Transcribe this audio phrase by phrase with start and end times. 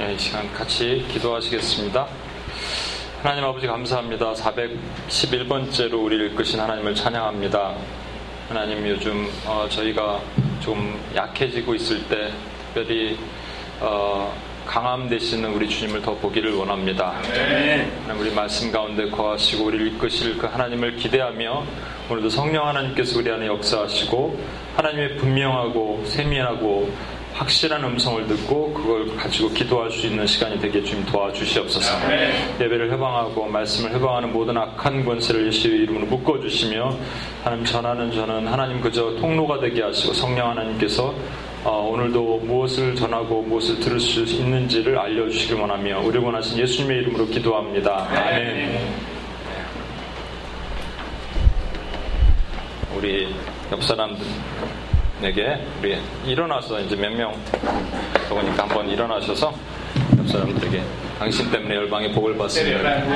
[0.00, 2.08] 예, 이 시간 같이 기도하시겠습니다.
[3.22, 4.32] 하나님 아버지 감사합니다.
[4.34, 7.74] 411번째로 우리를 이끄신 하나님을 찬양합니다.
[8.48, 10.20] 하나님 요즘 어, 저희가
[10.58, 12.32] 좀 약해지고 있을 때
[12.74, 13.16] 특별히
[13.80, 14.34] 어,
[14.66, 17.14] 강함 되시는 우리 주님을 더 보기를 원합니다.
[17.22, 21.64] 하나님 우리 말씀 가운데 거하시고 우리를 이끄실 그 하나님을 기대하며
[22.10, 24.40] 오늘도 성령 하나님께서 우리 안에 역사하시고
[24.76, 31.92] 하나님의 분명하고 세미하고 확실한 음성을 듣고 그걸 가지고 기도할 수 있는 시간이 되게 주님 도와주시옵소서.
[32.60, 36.96] 예배를 해방하고 말씀을 해방하는 모든 악한 권세를 예수의 이름으로 묶어주시며
[37.42, 41.12] 하나님 전하는 저는 하나님 그저 통로가 되게 하시고 성령 하나님께서
[41.64, 48.06] 어, 오늘도 무엇을 전하고 무엇을 들을 수 있는지를 알려주시길 원하며 우리 원하신 예수님의 이름으로 기도합니다.
[48.10, 48.78] 아멘.
[52.96, 53.34] 우리
[53.72, 54.24] 옆 사람들
[55.24, 55.96] 에게 우리
[56.26, 57.34] 일어나서 이제 몇명
[58.28, 59.54] 적으니까 한번 일어나셔서
[60.18, 60.82] 옆 사람들에게
[61.18, 62.82] 당신 때문에 열방의 복을 받습니다.
[62.82, 63.14] 네,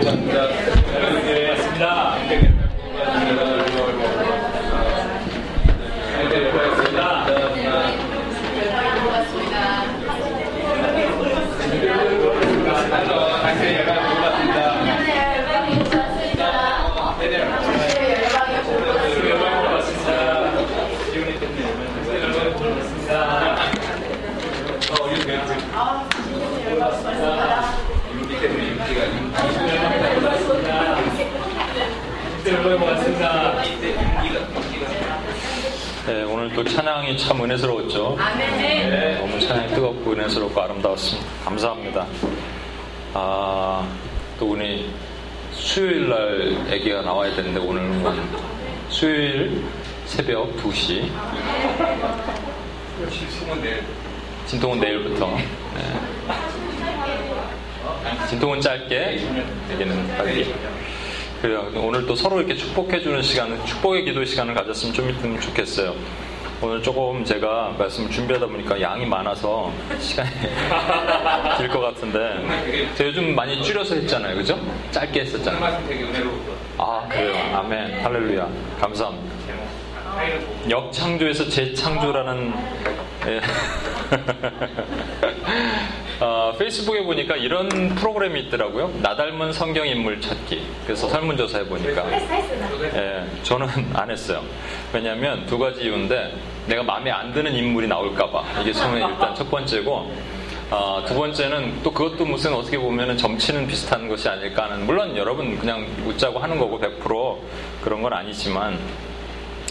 [36.30, 38.16] 오늘 또 찬양이 참 은혜스러웠죠.
[38.90, 41.30] 네, 너무 찬양이 뜨겁고 은혜스럽고 아름다웠습니다.
[41.44, 42.06] 감사합니다.
[43.14, 43.88] 아,
[44.38, 44.90] 또 우리
[45.52, 48.04] 수요일 날 애기가 나와야 되는데 오늘은
[48.90, 49.64] 수요일
[50.04, 51.10] 새벽 2시.
[54.46, 55.26] 진통은 내일부터.
[55.36, 55.42] 네.
[58.28, 59.20] 진통은 짧게,
[59.72, 60.54] 애기는 빨리.
[61.40, 61.70] 그래요.
[61.76, 65.94] 오늘 또 서로 이렇게 축복해주는 시간, 축복의 기도 시간을 가졌으면 좀 있으면 좋겠어요.
[66.60, 70.28] 오늘 조금 제가 말씀을 준비하다 보니까 양이 많아서 시간이
[71.56, 74.34] 길 것 같은데 제가 요즘 많이 줄여서 했잖아요.
[74.34, 74.58] 그죠?
[74.90, 75.64] 짧게 했었잖아요.
[76.78, 77.34] 아, 그래요.
[77.56, 78.00] 아멘.
[78.04, 78.48] 할렐루야.
[78.80, 79.38] 감사합니다.
[80.68, 82.52] 역창조에서 재창조라는
[83.28, 83.40] 예.
[86.20, 88.92] 어, 페이스북에 보니까 이런 프로그램이 있더라고요.
[89.00, 90.66] 나 닮은 성경 인물 찾기.
[90.84, 92.04] 그래서 설문조사 해보니까.
[92.94, 94.42] 예, 저는 안 했어요.
[94.92, 96.34] 왜냐하면 두 가지 이유인데
[96.66, 98.62] 내가 마음에 안 드는 인물이 나올까봐.
[98.62, 100.12] 이게 처음에 일단 첫 번째고
[100.70, 105.56] 어, 두 번째는 또 그것도 무슨 어떻게 보면 점치는 비슷한 것이 아닐까 하는 물론 여러분
[105.56, 107.38] 그냥 웃자고 하는 거고 100%
[107.82, 108.78] 그런 건 아니지만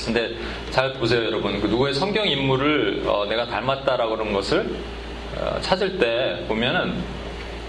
[0.05, 0.31] 근데
[0.71, 4.96] 잘 보세요 여러분 그 누구의 성경 인물을 어, 내가 닮았다라고 그런 것을 어,
[5.61, 6.95] 찾을 때 보면은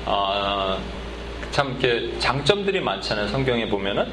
[0.06, 0.78] 어,
[1.50, 3.28] 참 이렇게 장점들이 많잖아요.
[3.28, 4.06] 성경에 보면은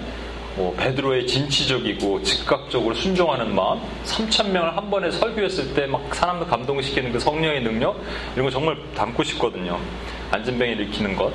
[0.55, 7.11] 뭐 베드로의 진취적이고 즉각적으로 순종하는 마음, 3천 명을 한 번에 설교했을 때 막 사람들 감동시키는
[7.11, 8.01] 그 성령의 능력
[8.35, 9.77] 이런 거 정말 담고 싶거든요.
[10.31, 11.31] 안전병이 일으키는 것.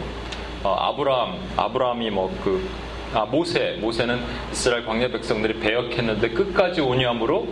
[0.63, 2.67] 어, 아브라함, 아브라함이 뭐 그
[3.13, 4.21] 아, 모세, 모세는
[4.53, 7.49] 이스라엘 광야 백성들이 배역했는데 끝까지 온유함으로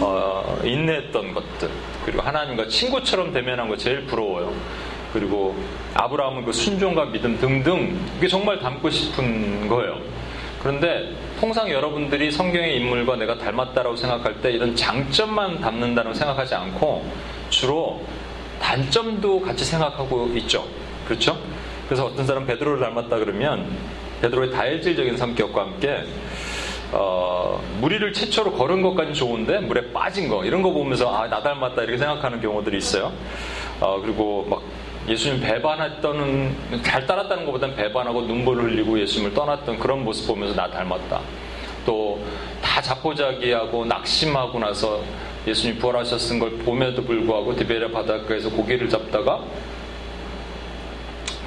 [0.00, 1.68] 어, 인내했던 것들
[2.06, 4.54] 그리고 하나님과 친구처럼 대면한 거 제일 부러워요.
[5.12, 5.54] 그리고
[5.92, 9.98] 아브라함은 그 순종과 믿음 등등 이게 정말 담고 싶은 거예요.
[10.62, 17.04] 그런데 통상 여러분들이 성경의 인물과 내가 닮았다라고 생각할 때 이런 장점만 담는다고 생각하지 않고
[17.50, 18.00] 주로
[18.60, 20.64] 단점도 같이 생각하고 있죠.
[21.04, 21.36] 그렇죠?
[21.86, 23.76] 그래서 어떤 사람 베드로를 닮았다 그러면
[24.22, 26.04] 베드로의 다혈질적인 성격과 함께
[26.92, 31.82] 어, 무리를 최초로 걸은 것까지 좋은데 물에 빠진 거 이런 거 보면서 아 나 닮았다
[31.82, 33.12] 이렇게 생각하는 경우들이 있어요.
[33.80, 34.62] 어, 그리고 막
[35.08, 41.20] 예수님 배반했던 잘 따랐다는 것보다는 배반하고 눈물을 흘리고 예수님을 떠났던 그런 모습 보면서 나 닮았다.
[41.86, 42.18] 또
[42.62, 45.00] 다 자포자기하고 낙심하고 나서
[45.46, 49.40] 예수님 부활하셨은 걸 봄에도 불구하고 디베레 바닷가에서 고기를 잡다가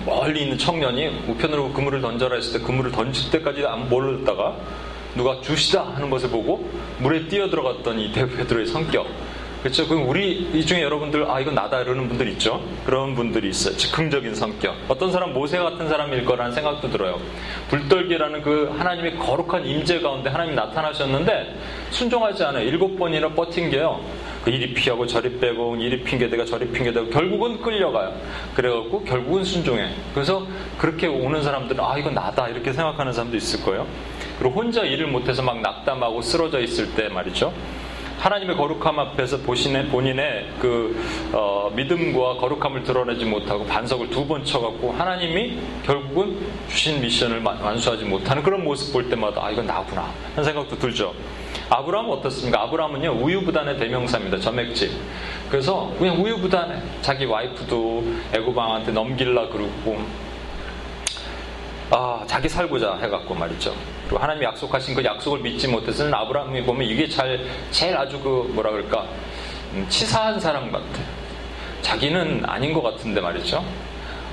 [0.05, 4.55] 멀리 있는 청년이 우편으로 그물을 던져라 했을 때 그물을 던질 때까지 안 몰랐다가
[5.15, 6.69] 누가 주시다 하는 것을 보고
[6.99, 9.07] 물에 뛰어 들어갔던 이 베드로의 성격.
[9.65, 9.87] 그렇죠?
[9.87, 12.61] 그럼 우리 이 중에 여러분들 아 이건 나다 이러는 분들 있죠.
[12.85, 13.75] 그런 분들이 있어요.
[13.75, 14.75] 즉흥적인 성격.
[14.87, 17.19] 어떤 사람 모세 같은 사람일 거라는 생각도 들어요.
[17.69, 21.55] 불떨기라는 그 하나님의 거룩한 임재 가운데 하나님 나타나셨는데
[21.89, 22.67] 순종하지 않아요.
[22.67, 23.99] 일곱 번이나 버틴 게요.
[24.45, 28.13] 그 이리 피하고 저리 빼고 이리 핑계대가 저리 핑계대고 결국은 끌려가요.
[28.53, 29.89] 그래갖고 결국은 순종해.
[30.13, 30.45] 그래서
[30.77, 33.87] 그렇게 오는 사람들은 아 이건 나다 이렇게 생각하는 사람도 있을 거예요.
[34.37, 37.51] 그리고 혼자 일을 못해서 막 낙담하고 쓰러져 있을 때 말이죠.
[38.19, 40.95] 하나님의 거룩함 앞에서 보시는 본인의 그
[41.33, 46.37] 어, 믿음과 거룩함을 드러내지 못하고 반석을 두 번 쳐갖고 하나님이 결국은
[46.69, 51.13] 주신 미션을 완수하지 못하는 그런 모습 볼 때마다 아 이건 나구나 하는 생각도 들죠.
[51.69, 52.61] 아브라함은 어떻습니까?
[52.63, 54.39] 아브라함은요 우유부단의 대명사입니다.
[54.39, 54.91] 점액집.
[55.49, 56.81] 그래서 그냥 우유부단해.
[57.01, 58.03] 자기 와이프도
[58.33, 59.97] 애굽 왕한테 넘길라 그러고
[61.89, 63.73] 아 자기 살고자 해갖고 말이죠.
[64.05, 68.71] 그리고 하나님이 약속하신 그 약속을 믿지 못해서는 아브라함이 보면 이게 잘 제일 아주 그 뭐라
[68.71, 69.05] 그럴까
[69.73, 70.85] 음, 치사한 사람 같아.
[71.81, 73.63] 자기는 아닌 것 같은데 말이죠.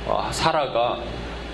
[0.07, 0.99] 어, 사라가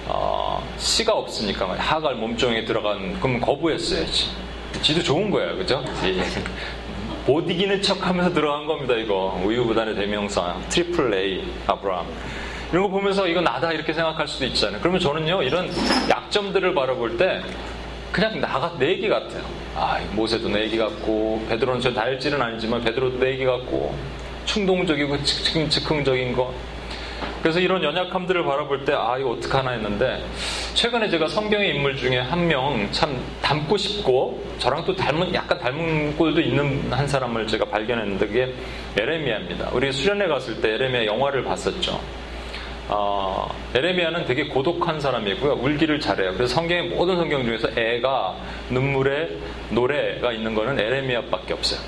[0.06, 4.47] 어, 씨가 없으니까 하갈 몸종에 들어간 그러면 거부했어야지.
[4.82, 5.84] 지도 좋은 거야, 그죠?
[6.04, 6.22] 예.
[7.26, 9.40] 못 이기는 척 하면서 들어간 겁니다, 이거.
[9.44, 10.56] 우유부단의 대명사.
[10.70, 12.06] triple A, 아브라함.
[12.70, 14.80] 이런 거 보면서 이거 나다 이렇게 생각할 수도 있잖아요.
[14.80, 15.70] 그러면 저는요, 이런
[16.08, 17.42] 약점들을 바라볼 때
[18.12, 19.42] 그냥 나가 내 얘기 같아요.
[19.74, 23.94] 아, 모세도 내 얘기 같고, 베드로는 저 다일질은 아니지만 베드로도 내 얘기 같고,
[24.46, 26.54] 충동적이고 즉, 즉흥적인 거.
[27.42, 30.24] 그래서 이런 연약함들을 바라볼 때, 아, 이거 어떡하나 했는데,
[30.74, 36.16] 최근에 제가 성경의 인물 중에 한 명 참 닮고 싶고, 저랑 또 닮은, 약간 닮은
[36.16, 38.54] 꼴도 있는 한 사람을 제가 발견했는데, 그게
[38.96, 39.70] 에레미야입니다.
[39.72, 42.00] 우리 수련회 갔을 때 에레미야 영화를 봤었죠.
[42.90, 45.52] 어, 에레미야는 되게 고독한 사람이고요.
[45.60, 46.32] 울기를 잘해요.
[46.32, 48.36] 그래서 성경의 모든 성경 중에서 애가
[48.70, 49.28] 눈물에
[49.70, 51.80] 노래가 있는 거는 에레미야밖에 없어요.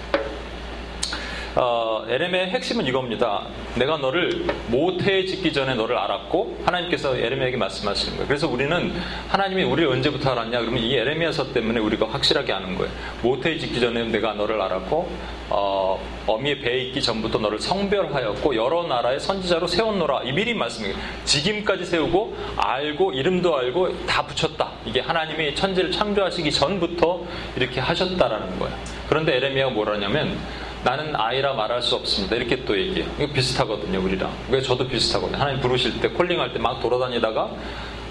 [1.57, 3.47] 어, 에레미야의 핵심은 이겁니다.
[3.75, 8.29] 내가 너를 모태에 짓기 전에 너를 알았고 하나님께서 에레미야에게 말씀하시는 거예요.
[8.29, 8.93] 그래서 우리는
[9.29, 10.61] 하나님이 우리를 언제부터 알았냐?
[10.61, 12.93] 그러면 이 에레미야서 때문에 우리가 확실하게 아는 거예요.
[13.23, 15.11] 모태에 짓기 전에 내가 너를 알았고
[15.49, 20.23] 어, 어미의 배에 있기 전부터 너를 성별하였고 여러 나라의 선지자로 세웠노라.
[20.23, 20.95] 이 미리 말씀이에요.
[21.25, 24.71] 직임까지 세우고 알고 이름도 알고 다 붙였다.
[24.87, 27.25] 이게 하나님이 천지를 창조하시기 전부터
[27.57, 28.77] 이렇게 하셨다라는 거예요.
[29.09, 30.39] 그런데 에레미야가 뭐라냐면
[30.85, 32.37] 나는 아이라 말할 수 없습니다.
[32.37, 33.11] 이렇게 또 얘기해요.
[33.19, 34.33] 이거 비슷하거든요, 우리랑.
[34.51, 35.39] 왜 저도 비슷하거든요.
[35.39, 37.51] 하나님 부르실 때, 콜링할 때 막 돌아다니다가,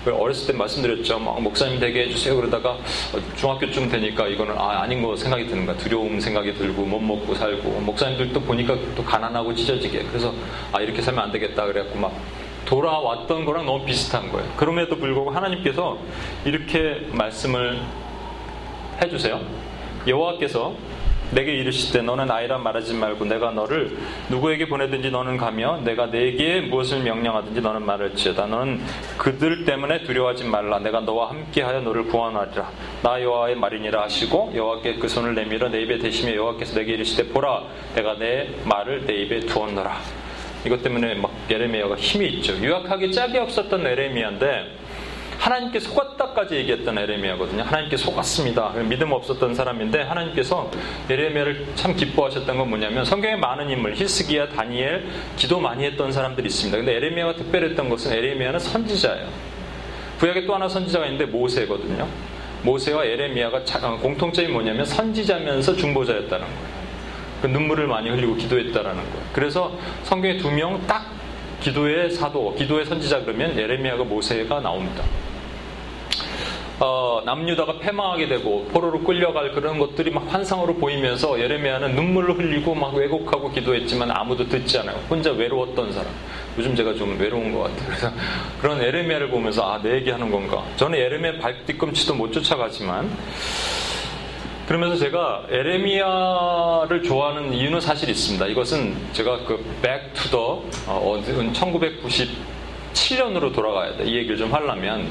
[0.06, 1.19] 어렸을 때 말씀드렸죠.
[1.19, 2.36] 막 목사님 되게 해주세요.
[2.36, 2.77] 그러다가
[3.36, 5.75] 중학교쯤 되니까 이거는 아, 아닌 거 생각이 드는 거야.
[5.77, 10.04] 두려움 생각이 들고 못 먹고 살고 목사님들도 보니까 또 가난하고 찢어지게.
[10.10, 10.33] 그래서
[10.71, 11.66] 아 이렇게 살면 안 되겠다.
[11.66, 12.13] 그래갖고 막
[12.66, 14.50] 돌아왔던 거랑 너무 비슷한 거예요.
[14.56, 15.98] 그럼에도 불구하고 하나님께서
[16.45, 17.80] 이렇게 말씀을
[19.04, 19.42] 해주세요.
[20.07, 20.74] 여호와께서
[21.31, 23.96] 내게 이르시되 너는 아이라 말하지 말고 내가 너를
[24.30, 28.48] 누구에게 보내든지 너는 가며 내가 내게 무엇을 명령하든지 너는 말할지어다.
[28.48, 28.81] 너는
[29.18, 30.80] 그들 때문에 두려워하지 말라.
[30.80, 32.70] 내가 너와 함께하여 너를 구원하리라.
[33.04, 37.64] 나 여호와의 말이니라 하시고 여호와께 그 손을 내밀어 내 입에 대시며 여호와께서 내게 이르시되 보라
[37.96, 39.98] 내가 내 말을 내 입에 두었노라.
[40.66, 42.54] 이것 때문에 막 예레미야가 힘이 있죠.
[42.58, 44.89] 유약하게 짝이 없었던 예레미야인데
[45.40, 47.64] 하나님께 속았다까지 얘기했던 에레미야거든요.
[47.64, 48.74] 하나님께 속았습니다.
[48.90, 50.70] 믿음 없었던 사람인데 하나님께서
[51.10, 55.06] 에레미야를 참 기뻐하셨던 건 뭐냐면 성경에 많은 인물 히스기야, 다니엘,
[55.38, 56.78] 기도 많이 했던 사람들이 있습니다.
[56.78, 59.28] 근데 에레미야가 특별했던 것은 에레미야는 선지자예요.
[60.20, 62.06] 구약에 또 하나 선지자가 있는데 모세거든요.
[62.64, 66.80] 모세와 에레미야가 어, 공통점이 뭐냐면 선지자면서 중보자였다는 거예요.
[67.42, 69.26] 그 눈물을 많이 흘리고 기도했다라는 거예요.
[69.32, 69.72] 그래서
[70.04, 71.10] 성경에 두 명 딱
[71.62, 75.04] 기도의 사도, 기도의 선지자 그러면 에레미야가 모세가 나옵니다.
[76.81, 82.96] 어, 남유다가 패망하게 되고 포로로 끌려갈 그런 것들이 막 환상으로 보이면서 예레미야는 눈물을 흘리고 막
[82.96, 84.96] 왜곡하고 기도했지만 아무도 듣지 않아요.
[85.10, 86.08] 혼자 외로웠던 사람.
[86.58, 87.86] 요즘 제가 좀 외로운 것 같아요.
[87.86, 88.12] 그래서
[88.62, 90.64] 그런 예레미야를 보면서 아, 내 얘기하는 건가.
[90.78, 93.12] 저는 예레미야 발뒤꿈치도 못 쫓아가지만
[94.66, 98.48] 그러면서 제가 에레미야를 좋아하는 이유는 사실 있습니다.
[98.48, 99.66] 이것은 제가 그
[100.88, 104.06] 어, 1997년으로 돌아가야 돼.
[104.06, 105.09] 이 얘기를 좀 하려면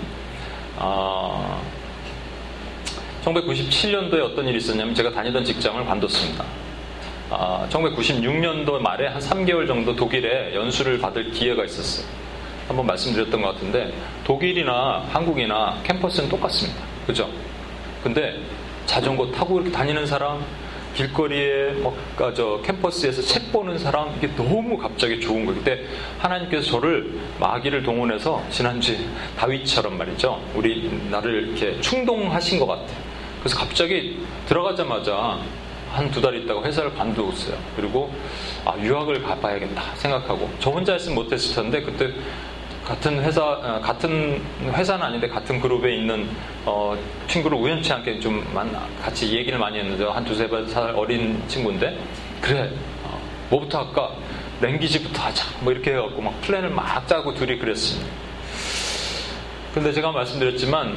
[0.81, 1.61] 아,
[3.25, 6.45] 1997년도에 어떤 일이 있었냐면 제가 다니던 직장을 관뒀습니다.
[7.31, 12.07] 아, 1996년도 말에 한 3개월 정도 독일에 연수를 받을 기회가 있었어요.
[12.69, 13.93] 한번 말씀드렸던 것 같은데
[14.25, 16.81] 독일이나 한국이나 캠퍼스는 똑같습니다.
[17.07, 17.29] 그죠?
[18.03, 18.41] 근데
[18.87, 20.45] 자전거 타고 이렇게 다니는 사람,
[20.95, 25.61] 길거리에 뭐, 아, 저 캠퍼스에서 책 보는 사람 이게 너무 갑자기 좋은 거예요.
[25.61, 25.85] 그때
[26.19, 28.99] 하나님께서 저를 마귀를 동원해서 지난주에
[29.37, 30.41] 다윗처럼 말이죠.
[30.55, 32.97] 우리 나를 이렇게 충동하신 것 같아요.
[33.41, 35.39] 그래서 갑자기 들어가자마자
[35.91, 37.57] 한 두 달 있다가 회사를 관두었어요.
[37.75, 38.13] 그리고
[38.65, 42.11] 아, 유학을 가봐야겠다 생각하고 저 혼자 했으면 못했을 텐데 그때
[42.89, 46.27] 같은 회사 어, 같은 회사는 아닌데 같은 그룹에 있는
[46.65, 46.97] 어,
[47.29, 48.43] 친구를 우연치 않게 좀
[49.03, 51.99] 같이 얘기를 많이 했는데 한 두세 살 어린 친구인데
[52.41, 52.71] 그래
[53.05, 54.13] 어, 뭐부터 할까?
[54.63, 55.45] 랭귀지부터 하자.
[55.61, 58.11] 뭐 이렇게 해갖고 막 플랜을 막 짜고 둘이 그랬습니다.
[59.75, 60.97] 근데 제가 말씀드렸지만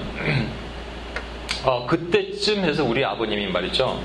[1.65, 4.01] 어, 그때쯤 해서 우리 아버님이 말이죠.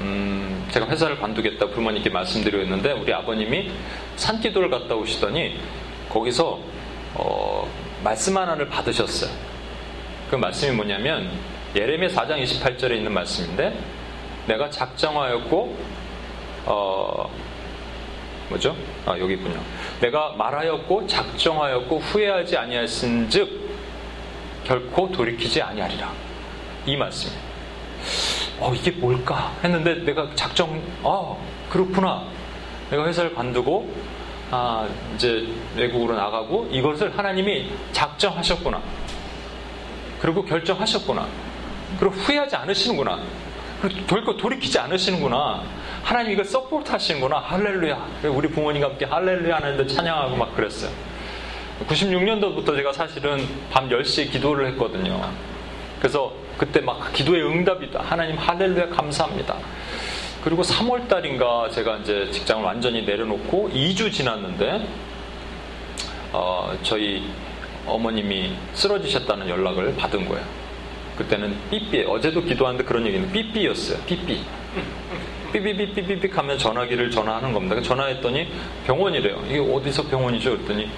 [0.00, 3.70] 음, 제가 회사를 관두겠다 부모님께 말씀드렸는데 우리 아버님이
[4.16, 5.56] 산기도를 갔다 오시더니
[6.08, 6.58] 거기서
[7.14, 7.68] 어,
[8.02, 9.30] 말씀 하나를 받으셨어요.
[10.30, 11.30] 그 말씀이 뭐냐면
[11.74, 13.78] 예레미야 4장 28절에 있는 말씀인데
[14.46, 15.76] 내가 작정하였고
[16.66, 17.30] 어,
[18.48, 18.76] 뭐죠?
[19.06, 19.60] 아, 여기 있군요.
[20.00, 23.70] 내가 말하였고 작정하였고 후회하지 아니하신즉
[24.64, 26.12] 결코 돌이키지 아니하리라.
[26.86, 27.40] 이 말씀이에요.
[28.60, 29.52] 어, 이게 뭘까?
[29.64, 31.36] 했는데 내가 작정, 아,
[31.70, 32.24] 그렇구나.
[32.90, 33.88] 내가 회사를 관두고,
[34.50, 38.80] 아, 이제 외국으로 나가고 이것을 하나님이 작정하셨구나.
[40.20, 41.26] 그리고 결정하셨구나.
[41.98, 43.20] 그리고 후회하지 않으시는구나.
[43.80, 45.62] 그리고 결코 돌이키지 않으시는구나.
[46.02, 47.38] 하나님 이걸 support 하시는구나.
[47.38, 48.06] 할렐루야.
[48.24, 50.90] 우리 부모님과 함께 할렐루야 하는데 찬양하고 막 그랬어요.
[51.86, 55.30] 96년도부터 제가 사실은 밤 10시에 기도를 했거든요.
[55.98, 58.02] 그래서 그때 막 기도의 응답이다.
[58.02, 59.56] 하나님 할렐루야 감사합니다.
[60.42, 64.86] 그리고 3월 달인가 제가 이제 직장을 완전히 내려놓고 2주 지났는데
[66.32, 67.24] 어, 저희
[67.86, 70.44] 어머님이 쓰러지셨다는 연락을 받은 거예요.
[71.18, 73.98] 그때는 삐삐 어제도 기도하는데 그런 얘기는 삐삐였어요.
[74.06, 74.40] 삐삐.
[75.52, 77.80] 삐삐삐삐삐삐 하면 전화기를 전화하는 겁니다.
[77.82, 78.48] 전화했더니
[78.86, 79.42] 병원이래요.
[79.48, 80.52] 이게 어디서 병원이죠?
[80.52, 80.88] 그랬더니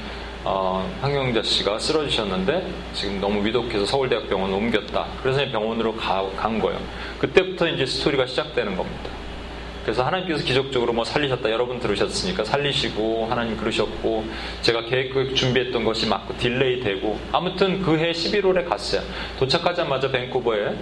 [0.44, 5.06] 어, 황경자 씨가 쓰러지셨는데 지금 너무 위독해서 서울대학병원 옮겼다.
[5.22, 6.78] 그래서 병원으로 가, 간 거예요.
[7.18, 9.22] 그때부터 이제 스토리가 시작되는 겁니다.
[9.83, 11.51] 그래서 하나님께서 기적적으로 뭐 살리셨다.
[11.51, 14.25] 여러분 들으셨으니까 살리시고 하나님 그러셨고
[14.62, 19.03] 제가 계획 준비했던 것이 막 delay 되고 아무튼 그 해 11월에 갔어요.
[19.39, 20.75] 도착하자마자 밴쿠버에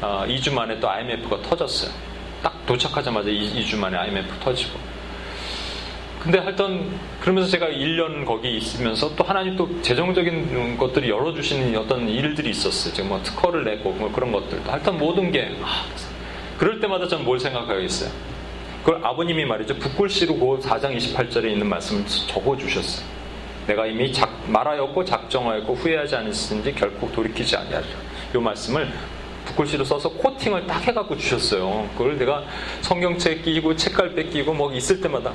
[0.00, 1.90] 어, 2주 만에 또 IMF가 터졌어요.
[2.42, 4.78] 딱 도착하자마자 2, 2주 만에 IMF 터지고
[6.20, 12.50] 근데 하여튼 그러면서 제가 1년 거기 있으면서 또 하나님 또 재정적인 것들이 열어주시는 어떤 일들이
[12.50, 12.92] 있었어요.
[12.92, 14.70] 제가 뭐 특허를 내고 뭐 그런 것들도.
[14.70, 15.84] 하여튼 모든 게 아,
[16.58, 18.10] 그럴 때마다 전뭘 생각하겠어요.
[18.84, 19.76] 그걸 아버님이 말이죠.
[19.76, 23.06] 북글씨로 그 4장 28절에 있는 말씀을 적어주셨어요.
[23.66, 27.92] 내가 이미 작, 말하였고 작정하였고 후회하지 않으신지 결코 돌이키지 아니하리라.
[28.34, 28.90] 이 말씀을
[29.44, 31.88] 북글씨로 써서 코팅을 딱 해갖고 주셨어요.
[31.96, 32.44] 그걸 내가
[32.80, 35.32] 성경책 끼고 책갈피 끼고 뭐 있을 때마다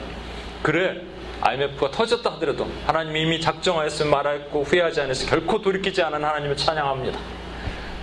[0.62, 1.02] 그래
[1.42, 7.20] IMF가 터졌다 하더라도 하나님이 이미 작정하였으면 말하였고 후회하지 않았으 결코 돌이키지 않은 하나님을 찬양합니다.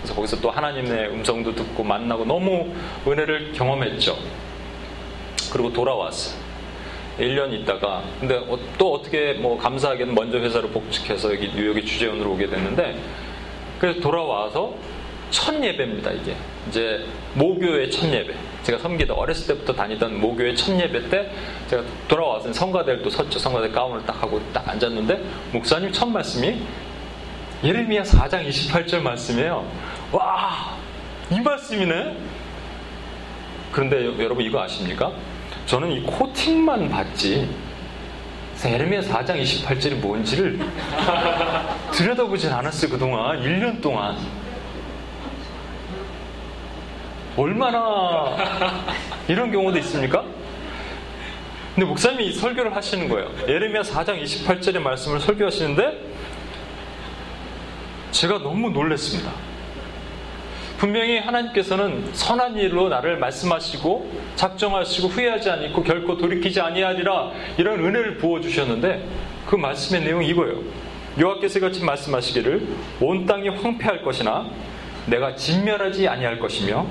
[0.01, 2.73] 그래서 거기서 또 하나님의 음성도 듣고 만나고 너무
[3.07, 4.17] 은혜를 경험했죠.
[5.51, 6.41] 그리고 돌아왔어요.
[7.19, 8.03] 1년 있다가.
[8.19, 12.97] 근데 어, 또 어떻게 뭐 감사하게는 먼저 회사로 복직해서 여기 뉴욕에 주재원으로 오게 됐는데
[13.79, 14.73] 그래서 돌아와서
[15.29, 16.35] 첫 예배입니다 이게.
[16.67, 17.05] 이제
[17.35, 18.33] 모교의 첫 예배.
[18.63, 21.31] 제가 섬기다 어렸을 때부터 다니던 모교의 첫 예배 때
[21.69, 23.37] 제가 돌아와서 성가대를 또 섰죠.
[23.37, 26.57] 성가대 가운을 딱 하고 딱 앉았는데 목사님 첫 말씀이
[27.63, 29.65] 예레미야 4장 28절 말씀이에요
[30.11, 30.81] 와
[31.31, 32.17] 이 말씀이네
[33.71, 35.13] 그런데 여러분 이거 아십니까?
[35.65, 37.49] 저는 이 코팅만 봤지
[38.63, 40.59] 예레미야 4장 28절이 뭔지를
[41.93, 44.17] 들여다보진 않았어요 그동안 1년 동안
[47.37, 48.35] 얼마나
[49.29, 50.25] 이런 경우도 있습니까?
[51.73, 53.31] 근데 목사님이 설교를 하시는 거예요.
[53.47, 56.11] 예레미야 4장 28절의 말씀을 설교하시는데
[58.11, 59.31] 제가 너무 놀랐습니다.
[60.81, 68.41] 분명히 하나님께서는 선한 일로 나를 말씀하시고 작정하시고 후회하지 않고 결코 돌이키지 아니하리라 이런 은혜를 부어
[68.41, 69.07] 주셨는데
[69.45, 70.57] 그 말씀의 내용이 이거예요.
[71.19, 72.67] 여호와께서 같이 말씀하시기를
[72.99, 74.49] 온 땅이 황폐할 것이나
[75.05, 76.87] 내가 진멸하지 아니할 것이며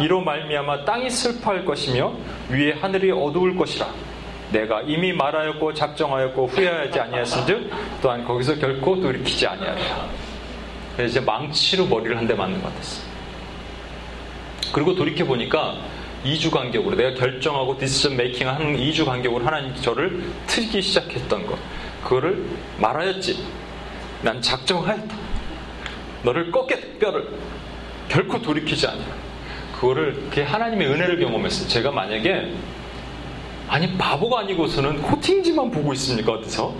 [0.00, 2.12] 이로 말미암아 땅이 슬퍼할 것이며
[2.50, 3.88] 위에 하늘이 어두울 것이라.
[4.52, 7.68] 내가 이미 말하였고 작정하였고 후회하지 아니하신즉
[8.00, 10.06] 또한 거기서 결코 돌이키지 아니하리라.
[11.04, 13.13] 이제 망치로 머리를 한 대 맞는 것 같았어
[14.74, 15.76] 그리고 돌이켜 보니까
[16.24, 21.56] 2주 간격으로 내가 결정하고 디시전 메이킹 하는 2주 간격으로 하나님 저를 틀기 시작했던 것
[22.02, 22.44] 그거를
[22.78, 23.38] 말하였지
[24.22, 25.16] 난 작정하였다
[26.24, 27.28] 너를 꺾게 뼈를
[28.08, 28.98] 결코 돌이키지 않아.
[29.76, 31.68] 그거를 그게 하나님의 은혜를 경험했어요.
[31.68, 32.52] 제가 만약에
[33.68, 36.74] 아니 바보가 아니고서는 코팅지만 보고 있습니까 어디서?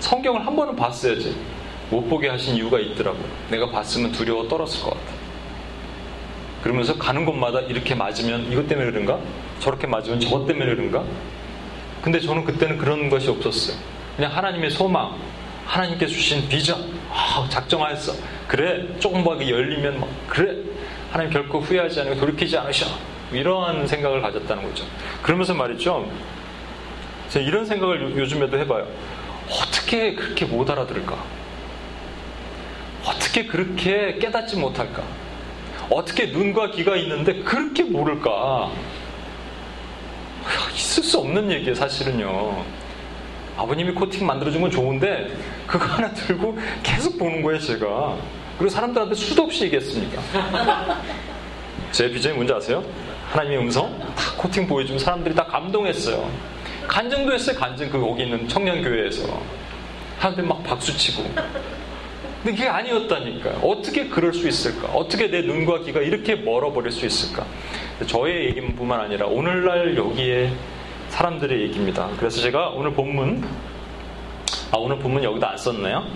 [0.00, 1.34] 성경을 한 번은 봤어야지.
[1.90, 3.18] 못 보게 하신 이유가 있더라고.
[3.50, 5.19] 내가 봤으면 두려워 떨었을 것 같아.
[6.62, 9.18] 그러면서 가는 곳마다 이렇게 맞으면 이것 때문에 그런가?
[9.60, 11.04] 저렇게 맞으면 저것 때문에 그런가?
[12.02, 13.76] 근데 저는 그때는 그런 것이 없었어요.
[14.16, 15.16] 그냥 하나님의 소망,
[15.66, 16.78] 하나님께 주신 비전,
[17.10, 18.12] 아, 작정하였어.
[18.48, 20.56] 그래, 조금 더 열리면 막, 그래,
[21.10, 22.86] 하나님 결코 후회하지 않고 돌이키지 않으셔.
[23.32, 24.84] 이러한 생각을 가졌다는 거죠.
[25.22, 26.10] 그러면서 말이죠.
[27.28, 28.86] 제가 이런 생각을 요즘에도 해봐요.
[29.48, 31.16] 어떻게 그렇게 못 알아들을까?
[33.04, 35.02] 어떻게 그렇게 깨닫지 못할까?
[35.90, 38.70] 어떻게 눈과 귀가 있는데 그렇게 모를까?
[40.74, 42.64] 있을 수 없는 얘기예요, 사실은요.
[43.56, 48.16] 아버님이 코팅 만들어준 건 좋은데 그거 하나 들고 계속 보는 거예요, 제가.
[48.56, 50.22] 그리고 사람들한테 수도 없이 얘기했습니다.
[51.92, 52.84] 제 비전이 뭔지 아세요?
[53.30, 53.98] 하나님의 음성?
[54.14, 56.30] 다 코팅 보여주면 사람들이 다 감동했어요.
[56.86, 57.90] 간증도 했어요, 간증.
[57.90, 59.40] 그 거기 있는 청년교회에서.
[60.18, 61.24] 사람들이 막 박수치고.
[62.42, 63.60] 근데 그게 아니었다니까요.
[63.62, 64.88] 어떻게 그럴 수 있을까?
[64.88, 67.44] 어떻게 내 눈과 귀가 이렇게 멀어버릴 수 있을까?
[68.06, 70.50] 저의 얘기뿐만 아니라 오늘날 여기에
[71.10, 72.08] 사람들의 얘기입니다.
[72.18, 73.44] 그래서 제가 오늘 본문,
[74.72, 76.06] 아, 오늘 본문 여기다 안 썼네요.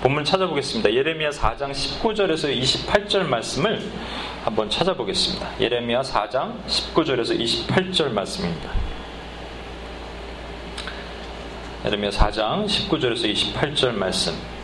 [0.00, 0.92] 본문 찾아보겠습니다.
[0.92, 3.80] 예레미야 4장 19절에서 28절 말씀을
[4.44, 5.60] 한번 찾아보겠습니다.
[5.60, 8.70] 예레미야 4장 19절에서 28절 말씀입니다.
[11.84, 14.57] 예레미야 4장 19절에서 28절 말씀.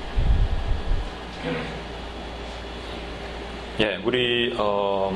[3.80, 5.14] 예, 우리 어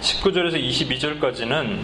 [0.00, 1.80] 19절에서 22절까지는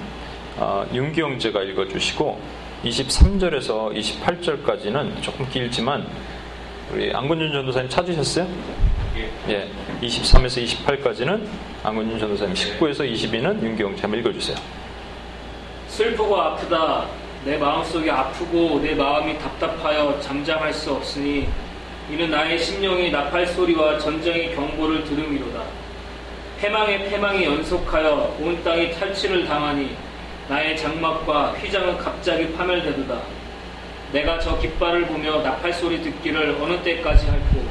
[0.56, 2.40] 어, 윤기영제가 읽어주시고
[2.84, 6.06] 23절에서 28절까지는 조금 길지만
[6.92, 8.48] 우리 안건준 전도사님 찾으셨어요?
[9.48, 9.68] 예.
[10.00, 11.46] 23에서 28까지는
[11.82, 14.56] 안건준 전도사님 19에서 22는 윤기영 제 읽어주세요.
[15.88, 17.08] 슬프고 아프다
[17.44, 21.46] 내 마음속이 아프고 내 마음이 답답하여 잠잠할 수 없으니
[22.10, 25.62] 이는 나의 심령이 나팔 소리와 전쟁의 경보를 들음이로다.
[26.60, 29.96] 패망의 패망이 연속하여 온 땅이 탈취를 당하니
[30.48, 33.20] 나의 장막과 휘장은 갑자기 파멸되도다.
[34.12, 37.64] 내가 저 깃발을 보며 나팔 소리 듣기를 어느 때까지 할꼬.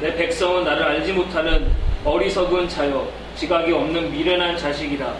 [0.00, 1.72] 내 백성은 나를 알지 못하는
[2.04, 5.14] 어리석은 자여 지각이 없는 미련한 자식이라.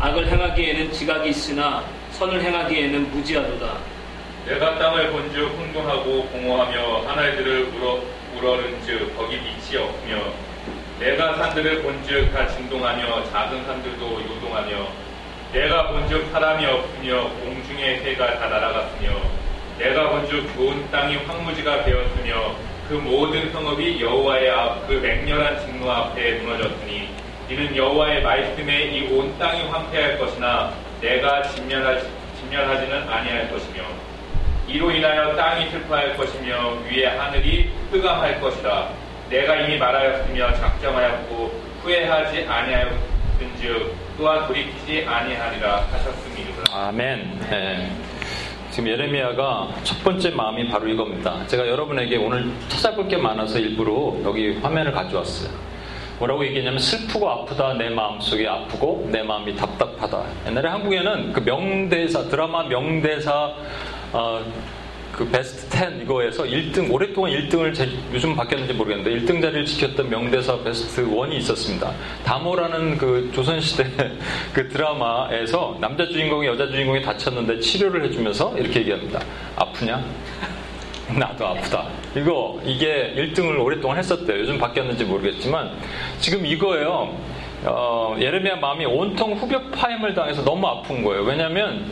[0.00, 3.95] 악을 행하기에는 지각이 있으나 선을 행하기에는 무지하도다.
[4.46, 8.00] 내가 땅을 본즉 흥분하고 공허하며 하늘들을 우러,
[8.36, 10.22] 우러는즉 거기 빛이 없으며
[11.00, 14.86] 내가 산들을 본즉 다 진동하며 작은 산들도 요동하며
[15.52, 19.10] 내가 본즉 사람이 없으며 공중의 새가 다 날아갔으며
[19.78, 22.54] 내가 본즉 좋은 땅이 황무지가 되었으며
[22.88, 27.08] 그 모든 성읍이 여호와의 앞 그 맹렬한 직무 앞에 무너졌으니
[27.50, 32.06] 이는 여호와의 말씀에 이 온 땅이 황폐할 것이나 내가 진멸하지,
[32.40, 33.82] 진멸하지는 아니할 것이며
[34.68, 38.88] 이로 인하여 땅이 슬퍼할 것이며 위에 하늘이 뜨감할 것이다.
[39.30, 46.64] 내가 이미 말하였으며 작정하였고 후회하지 아니하였은즉 또한 돌이키지 아니하리라 하셨습니다.
[46.72, 47.40] 아멘.
[47.48, 47.90] 네.
[48.70, 51.46] 지금 예레미야가 첫 번째 마음이 바로 이겁니다.
[51.46, 55.50] 제가 여러분에게 오늘 찾아볼 게 많아서 일부러 여기 화면을 가져왔어요.
[56.18, 60.22] 뭐라고 얘기했냐면 슬프고 아프다 내 마음속이 아프고 내 마음이 답답하다.
[60.46, 63.52] 옛날에 한국에는 그 명대사 드라마 명대사
[64.12, 64.44] 어,
[65.16, 70.58] 그 베스트 10 이거에서 1등 오랫동안 1등을 제, 요즘 바뀌었는지 모르겠는데 1등 자리를 지켰던 명대사
[70.62, 71.90] 베스트 1이 있었습니다.
[72.24, 73.86] 다모라는 그 조선시대
[74.52, 79.20] 그 드라마에서 남자 주인공이 여자 주인공이 다쳤는데 치료를 해주면서 이렇게 얘기합니다.
[79.56, 80.04] 아프냐?
[81.16, 81.86] 나도 아프다.
[82.14, 84.38] 이거 이게 1등을 오랫동안 했었대요.
[84.38, 85.70] 요즘 바뀌었는지 모르겠지만
[86.20, 87.16] 지금 이거예요.
[87.64, 91.22] 어, 예레미야 마음이 온통 후벽 파임을 당해서 너무 아픈 거예요.
[91.22, 91.86] 왜냐하면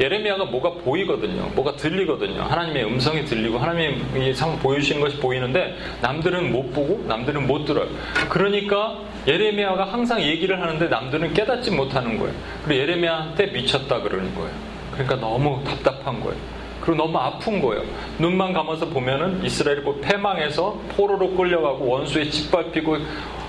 [0.00, 1.50] 예레미야가 뭐가 보이거든요.
[1.54, 2.42] 뭐가 들리거든요.
[2.42, 7.88] 하나님의 음성이 들리고 하나님이 상 보여주시는 것이 보이는데 남들은 못 보고 남들은 못 들어요.
[8.28, 12.34] 그러니까 예레미야가 항상 얘기를 하는데 남들은 깨닫지 못하는 거예요.
[12.64, 14.50] 그리고 예레미야한테 미쳤다 그러는 거예요.
[14.92, 16.36] 그러니까 너무 답답한 거예요.
[16.80, 17.82] 그리고 너무 아픈 거예요.
[18.18, 22.98] 눈만 감아서 보면은 이스라엘이 패망해서 포로로 끌려가고 원수에 짓밟히고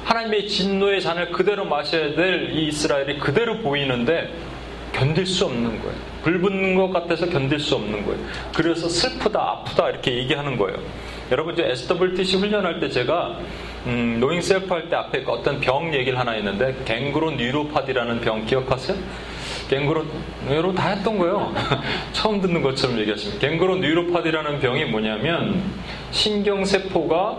[0.06, 4.32] 하나님의 진노의 잔을 그대로 마셔야 될 이 이스라엘이 그대로 보이는데
[4.92, 5.96] 견딜 수 없는 거예요.
[6.24, 8.20] 불 붙는 것 같아서 견딜 수 없는 거예요.
[8.56, 10.78] 그래서 슬프다, 아프다 이렇게 얘기하는 거예요.
[11.32, 13.38] 여러분 이제 SWTC 훈련할 때 제가
[13.86, 18.98] 음, knowing self 할 때 앞에 어떤 병 얘기를 하나 했는데 ganglio neuropathy라는 병 기억하세요?
[19.70, 20.06] ganglio
[20.50, 21.54] 여러분 다 했던 거예요.
[22.14, 25.62] 처음 듣는 것처럼 얘기하시면 ganglio neuropathy라는 병이 뭐냐면
[26.12, 27.38] 신경세포가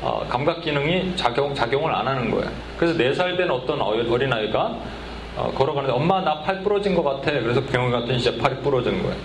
[0.00, 2.48] 어, 감각 기능이 작용, 작용을 안 하는 거예요.
[2.76, 4.78] 그래서 4살 된 어떤 어린아이가
[5.38, 7.30] 어, 걸어가는데 엄마 나 팔 부러진 것 같아.
[7.30, 9.16] 그래서 병원 갔더니 진짜 팔이 부러진 거예요.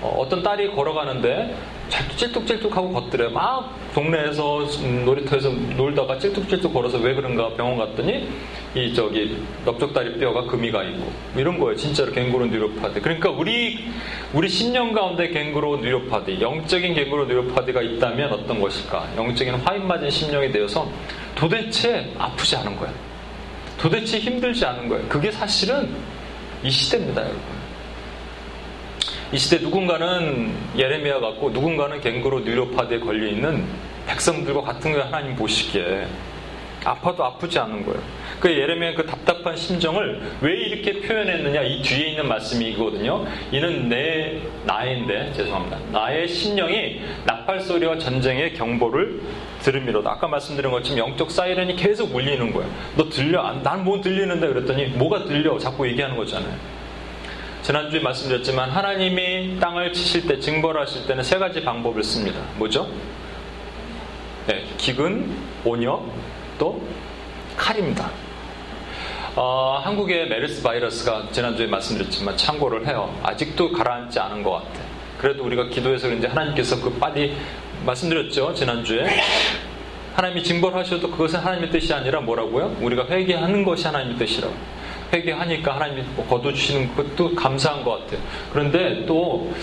[0.00, 1.56] 어, 떤 딸이 걸어가는데
[2.16, 3.30] 찔뚝찔뚝하고 걷더래요.
[3.30, 4.64] 막 동네에서
[5.04, 8.28] 놀이터에서 놀다가 찔뚝찔뚝 걸어서 왜 그런가 병원 갔더니
[8.76, 11.74] 이 저기 넓적다리 뼈가 금이 가 있고 이런 거예요.
[11.74, 13.00] 진짜로 갱그로 뉴로파디.
[13.00, 13.86] 그러니까 우리
[14.34, 19.08] 우리 신년 가운데 갱그로 뉴로파디, 영적인 갱그로 뉴로파디가 있다면 어떤 것일까?
[19.16, 20.86] 영적인 화인 맞은 심령이 되어서
[21.34, 22.92] 도대체 아프지 않은 거야.
[23.78, 25.08] 도대체 힘들지 않은 거예요.
[25.08, 25.94] 그게 사실은
[26.62, 27.40] 이 시대입니다, 여러분.
[29.30, 33.64] 이 시대 누군가는 예레미야 같고 누군가는 갱그로 뉴로파드에 걸려 있는
[34.06, 35.04] 백성들과 같은 거예요.
[35.04, 36.06] 하나님 보시기에
[36.84, 38.00] 아파도 아프지 않은 거예요.
[38.40, 43.26] 그 예레미야 그 답답한 심정을 왜 이렇게 표현했느냐 이 뒤에 있는 말씀이 이거거든요.
[43.50, 45.78] 이는 내 나인데 죄송합니다.
[45.92, 49.20] 나의 심령이 나팔 소리와 전쟁의 경보를
[49.62, 50.10] 들음이로다.
[50.10, 52.70] 아까 말씀드린 것처럼 영적 사이렌이 계속 울리는 거예요.
[52.96, 53.52] 너 들려?
[53.62, 55.58] 난 뭐 들리는데 그랬더니 뭐가 들려?
[55.58, 56.52] 자꾸 얘기하는 거잖아요.
[57.62, 62.40] 지난주에 말씀드렸지만 하나님이 땅을 치실 때 징벌 하실 때는 세 가지 방법을 씁니다.
[62.56, 62.88] 뭐죠?
[64.46, 65.30] 네, 기근,
[65.64, 66.10] 온역,
[66.58, 66.82] 또
[67.56, 68.10] 칼입니다.
[69.40, 73.16] 어, 한국의 메르스 바이러스가 지난주에 말씀드렸지만 참고를 해요.
[73.22, 74.80] 아직도 가라앉지 않은 것 같아.
[75.16, 77.36] 그래도 우리가 기도해서 그런지 하나님께서 그 빨리
[77.86, 79.06] 말씀드렸죠 지난주에
[80.16, 82.78] 하나님이 징벌하셔도 그것은 하나님의 뜻이 아니라 뭐라고요?
[82.80, 84.52] 우리가 회개하는 것이 하나님의 뜻이라고.
[85.12, 88.20] 회개하니까 하나님이 거둬주시는 것도 감사한 것 같아요.
[88.52, 89.54] 그런데 또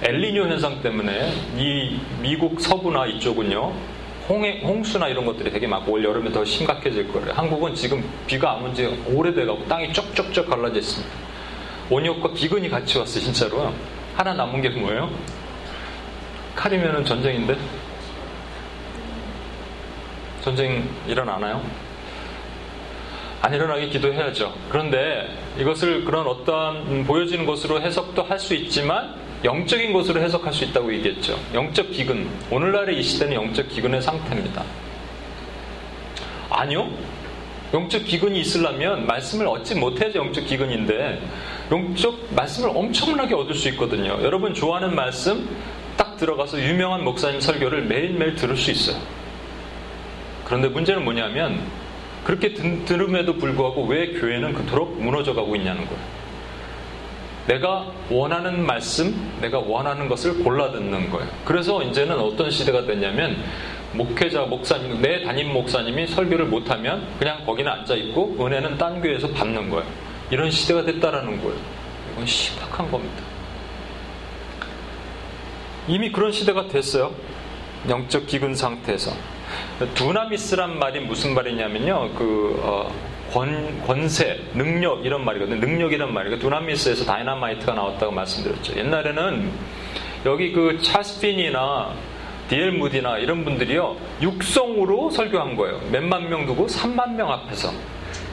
[0.00, 3.93] 엘리뇨 현상 때문에 이 미국 서부나 이쪽은요
[4.28, 7.32] 홍해, 홍수나 이런 것들이 되게 많고 올 여름에 더 심각해질 거예요.
[7.32, 11.14] 한국은 지금 비가 안 온 지 오래돼가고 땅이 쩍쩍쩍 갈라져 있습니다.
[11.90, 13.72] 온역과 기근이 같이 왔어요, 진짜로.
[14.16, 15.10] 하나 남은 게 뭐예요?
[16.56, 17.56] 칼이면은 전쟁인데?
[20.42, 21.62] 전쟁 일어나나요?
[23.42, 24.54] 안 일어나게 기도해야죠.
[24.70, 30.92] 그런데 이것을 그런 어떤 보여지는 것으로 해석도 할 수 있지만 영적인 것으로 해석할 수 있다고
[30.94, 31.38] 얘기했죠.
[31.52, 32.26] 영적 기근.
[32.50, 34.64] 오늘날의 이 시대는 영적 기근의 상태입니다.
[36.48, 36.90] 아니요.
[37.74, 41.20] 영적 기근이 있으려면 말씀을 얻지 못해야지 영적 기근인데
[41.70, 44.18] 영적 말씀을 엄청나게 얻을 수 있거든요.
[44.22, 45.48] 여러분 좋아하는 말씀
[45.96, 48.96] 딱 들어가서 유명한 목사님 설교를 매일매일 들을 수 있어요.
[50.44, 51.60] 그런데 문제는 뭐냐면
[52.22, 56.13] 그렇게 들음에도 불구하고 왜 교회는 그토록 무너져 가고 있냐는 거예요.
[57.46, 61.28] 내가 원하는 말씀, 내가 원하는 것을 골라 듣는 거예요.
[61.44, 63.36] 그래서 이제는 어떤 시대가 됐냐면
[63.92, 69.70] 목회자, 목사님, 내 담임 목사님이 설교를 못하면 그냥 거기는 앉아 있고 은혜는 딴 교회에서 받는
[69.70, 69.84] 거예요.
[70.30, 71.56] 이런 시대가 됐다라는 거예요.
[72.14, 73.22] 이건 심각한 겁니다.
[75.86, 77.12] 이미 그런 시대가 됐어요.
[77.88, 79.12] 영적 기근 상태에서.
[79.94, 82.10] 두나미스란 말이 무슨 말이냐면요.
[82.16, 82.90] 그 어,
[83.34, 85.56] 권, 권세, 능력 이런 말이거든요.
[85.56, 88.78] 능력이란 말이고 두나미스에서 다이나마이트가 나왔다고 말씀드렸죠.
[88.78, 89.50] 옛날에는
[90.24, 91.94] 여기 그 찰스 피니나
[92.48, 92.70] D.L.
[92.70, 95.80] 무디나 이런 분들이요 육성으로 설교한 거예요.
[95.90, 97.72] 몇만 명 두고 3만 명 앞에서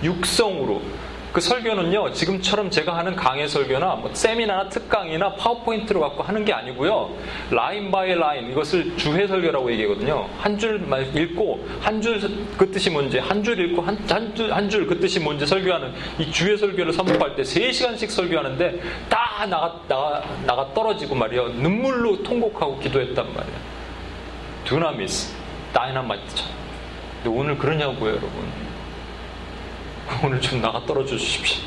[0.04, 0.84] 육성으로
[1.32, 7.10] 그 설교는요, 지금처럼 제가 하는 강의 설교나 뭐 세미나나 특강이나 파워포인트로 갖고 하는 게 아니고요.
[7.50, 10.28] line by line 이것을 주해 설교라고 얘기하거든요.
[10.40, 12.20] 한 줄 읽고 한 줄
[12.58, 16.92] 그 뜻이 뭔지 한 줄 읽고 한줄한 줄 그 뜻이 뭔지 설교하는 이 주해 설교를
[16.92, 21.48] 선포할 때 3시간씩 설교하는데 다 나가 나가 나가 떨어지고 말이요.
[21.50, 23.58] 눈물로 통곡하고 기도했단 말이에요.
[24.66, 25.34] 두나미스
[25.74, 26.54] 다이나마이트처럼.
[27.24, 28.71] 근데 오늘 그러냐고요, 여러분.
[30.24, 31.64] 오늘 좀 나가 떨어져 주십시오.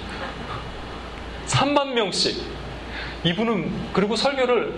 [1.47, 2.43] 3만 명씩.
[3.25, 4.75] 이분은 그리고 설교를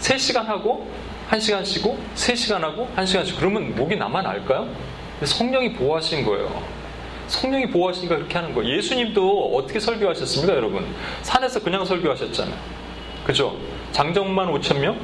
[0.00, 0.90] 3시간 하고
[1.30, 4.68] 1시간 쉬고 3시간 하고 1시간 쉬고 그러면 목이 나만 알까요?
[5.22, 6.62] 성령이 보호하신 거예요.
[7.28, 8.76] 성령이 보호하시니까 그렇게 하는 거예요.
[8.76, 10.86] 예수님도 어떻게 설교하셨습니까, 여러분?
[11.22, 12.56] 산에서 그냥 설교하셨잖아요.
[13.24, 13.56] 그죠?
[13.92, 15.00] 장정만 5천 명?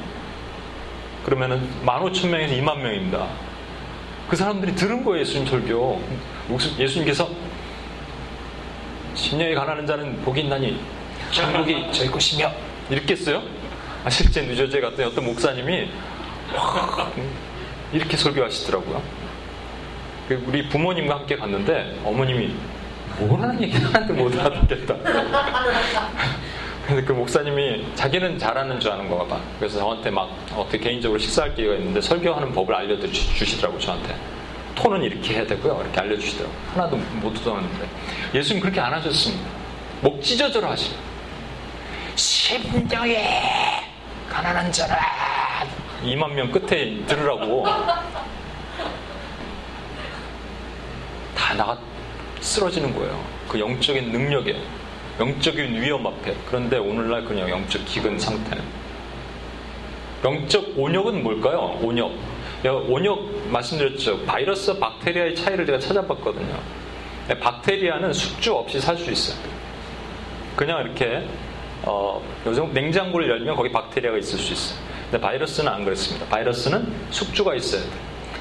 [1.25, 3.27] 그러면은 15,000명에서 2만 명입니다.
[4.29, 6.01] 그 사람들이 들은 거예요, 예수님 설교.
[6.79, 7.29] 예수님께서
[9.15, 10.81] 심령이 가난한 자는 복이 있나니
[11.31, 12.51] 천국이 저희 것이며
[12.91, 13.43] 이렇게 했어요.
[14.05, 15.89] 아, 실제 뉴저지에 갔더니 어떤 목사님이
[17.93, 19.03] 이렇게 설교하시더라고요.
[20.29, 22.55] 그 우리 부모님과 함께 갔는데 어머님이
[23.19, 24.97] 뭐라는 얘기 하는데 못 알아듣겠다.
[26.87, 29.41] 그래서 그 목사님이 자기는 잘하는 줄 아는 거가 봐.
[29.59, 34.15] 그래서 저한테 막 어떻게 개인적으로 식사할 기회가 있는데 설교하는 법을 알려주시더라고 저한테.
[34.75, 35.81] 톤은 이렇게 해야 되고요.
[35.83, 36.59] 이렇게 알려주시더라고요.
[36.75, 37.89] 하나도 못 듣었는데.
[38.35, 39.45] 예수님 그렇게 안 하셨습니다.
[40.01, 40.99] 목 찢어져라 하시는
[42.17, 43.83] 심령에
[44.29, 44.99] 가난한 자라
[46.03, 47.65] 2만 명 끝에 들으라고
[51.37, 51.79] 다 나가
[52.41, 53.23] 쓰러지는 거예요.
[53.49, 54.57] 그 영적인 능력에
[55.21, 58.65] 영적인 위험 앞에 그런데 오늘날 그냥 영적 기근 상태는
[60.25, 61.79] 영적 온역은 뭘까요?
[61.83, 62.13] 온역
[62.69, 64.25] 온역 말씀드렸죠.
[64.25, 66.59] 바이러스 박테리아의 차이를 제가 찾아봤거든요.
[67.29, 69.37] 네, 박테리아는 숙주 없이 살 수 있어요.
[70.57, 71.27] 그냥 이렇게
[71.85, 74.79] 어, 요즘 냉장고를 열면 거기 박테리아가 있을 수 있어요.
[75.11, 76.27] 근데 바이러스는 안 그렇습니다.
[76.27, 77.89] 바이러스는 숙주가 있어야 돼.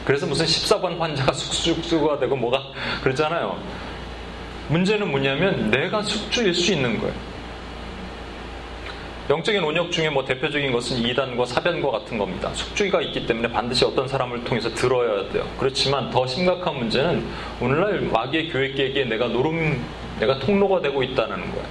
[0.06, 2.64] 그래서 무슨 14번 환자가 숙주가 되고 뭐가
[3.04, 3.58] 그러잖아요.
[4.70, 7.14] 문제는 뭐냐면 내가 숙주일 수 있는 거예요.
[9.32, 12.54] 영적인 온역 중에 뭐 대표적인 것은 이단과 사변과 같은 겁니다.
[12.54, 15.48] 숙주기가 있기 때문에 반드시 어떤 사람을 통해서 들어야 돼요.
[15.58, 17.26] 그렇지만 더 심각한 문제는
[17.62, 19.82] 오늘날 마귀의 교회 계기에 내가 노름,
[20.20, 21.66] 내가 통로가 되고 있다는 거예요.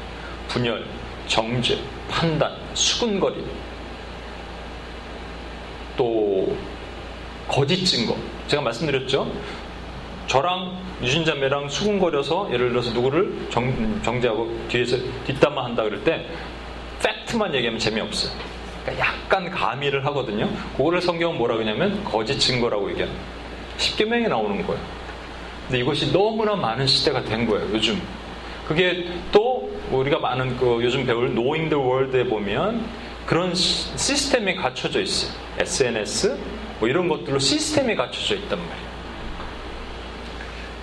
[0.49, 0.87] 분열,
[1.27, 3.44] 정죄, 판단, 수근거림,
[5.99, 6.57] 또
[7.46, 8.16] 거짓 증거.
[8.46, 9.31] 제가 말씀드렸죠.
[10.29, 14.96] 저랑 유진자매랑 수근거려서 예를 들어서 누구를 정, 정죄하고 뒤에서
[15.27, 16.25] 뒷담화 한다 그럴 때
[17.30, 18.32] 팩트만 얘기하면 재미없어요.
[18.82, 20.48] 그러니까 약간 가미를 하거든요.
[20.76, 23.22] 그거를 성경은 뭐라 그러냐면 거짓 증거라고 얘기합니다.
[23.78, 24.80] 십계명에 나오는 거예요.
[25.66, 27.68] 근데 이것이 너무나 많은 시대가 된 거예요.
[27.72, 28.00] 요즘.
[28.66, 32.84] 그게 또 우리가 많은 그 요즘 배울 Knowing the World에 보면
[33.26, 35.32] 그런 시스템이 갖춰져 있어요.
[35.58, 36.38] SNS
[36.78, 38.90] 뭐 이런 것들로 시스템이 갖춰져 있단 말이에요.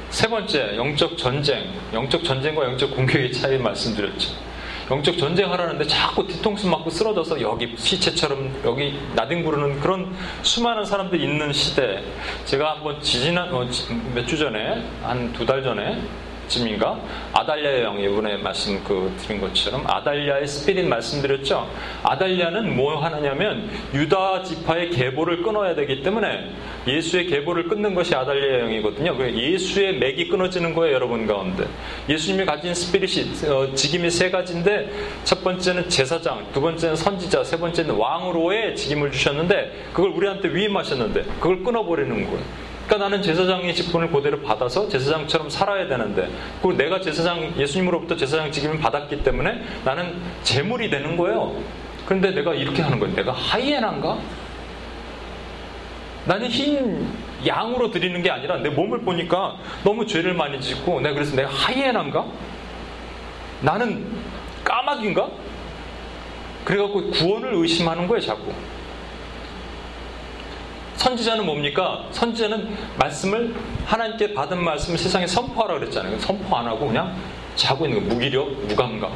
[0.10, 1.70] 세 번째, 영적 전쟁.
[1.94, 4.47] 영적 전쟁과 영적 공격의 차이 말씀드렸죠.
[4.90, 11.52] 영적 전쟁하라는데 자꾸 뒤통수 맞고 쓰러져서 여기 시체처럼 여기 나뒹 구르는 그런 수많은 사람들이 있는
[11.52, 12.04] 시대.
[12.46, 13.68] 제가 한번 지지난 어,
[14.16, 16.02] 몇 주 전에 한 두 달 전에
[16.48, 17.00] 쯤인가
[17.34, 21.70] 아달랴의 영 이번에 말씀 그 드린 것처럼 아달랴의 스피릿 말씀드렸죠.
[22.04, 26.50] 아달랴는 뭐 하느냐면 유다 지파의 계보를 끊어야 되기 때문에
[26.88, 29.18] 예수의 계보를 끊는 것이 아달랴의 영이거든요.
[29.18, 31.66] 그 예수의 맥이 끊어지는 거예요, 여러분 가운데.
[32.08, 34.90] 예수님이 가진 스피릿이 어, 직임이 세 가지인데
[35.24, 41.64] 첫 번째는 제사장, 두 번째는 선지자, 세 번째는 왕으로의 직임을 주셨는데 그걸 우리한테 위임하셨는데 그걸
[41.64, 42.67] 끊어버리는 거예요.
[42.88, 46.30] 그러니까 나는 제사장의 직분을 그대로 받아서 제사장처럼 살아야 되는데
[46.62, 51.62] 그리고 내가 제사장 예수님으로부터 제사장 직임을 받았기 때문에 나는 재물이 되는 거예요.
[52.06, 53.14] 그런데 내가 이렇게 하는 거예요.
[53.14, 54.18] 내가 하이에나인가?
[56.26, 57.08] 나는 흰
[57.46, 62.26] 양으로 드리는 게 아니라 내 몸을 보니까 너무 죄를 많이 짓고 내가 그래서 내가 하이에나인가?
[63.62, 64.06] 나는
[64.64, 65.30] 까마귀인가?
[66.64, 68.54] 그래갖고 구원을 의심하는 거예요, 자꾸.
[70.98, 72.06] 선지자는 뭡니까?
[72.12, 73.56] 선지자는 말씀을
[73.86, 76.20] 하나님께 받은 말씀을 세상에 선포하라 그랬잖아요.
[76.20, 77.16] 선포 안 하고 그냥
[77.56, 79.12] 자고 있는 거 무기력, 무감각.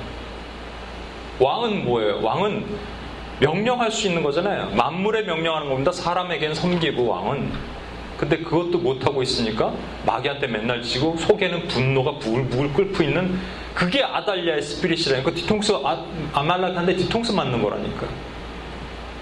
[1.39, 2.21] 왕은 뭐예요?
[2.21, 2.65] 왕은
[3.39, 4.69] 명령할 수 있는 거잖아요.
[4.75, 5.91] 만물에 명령하는 겁니다.
[5.91, 7.51] 사람에겐 섬기고 왕은.
[8.17, 9.73] 근데 그것도 못하고 있으니까
[10.05, 13.39] 마귀한테 맨날 지고 속에는 분노가 부글부글 끓고 있는
[13.73, 18.05] 그게 아달리아의 스피릿이라니까 뒤통수 아, 아말락한데 뒤통수 맞는 거라니까.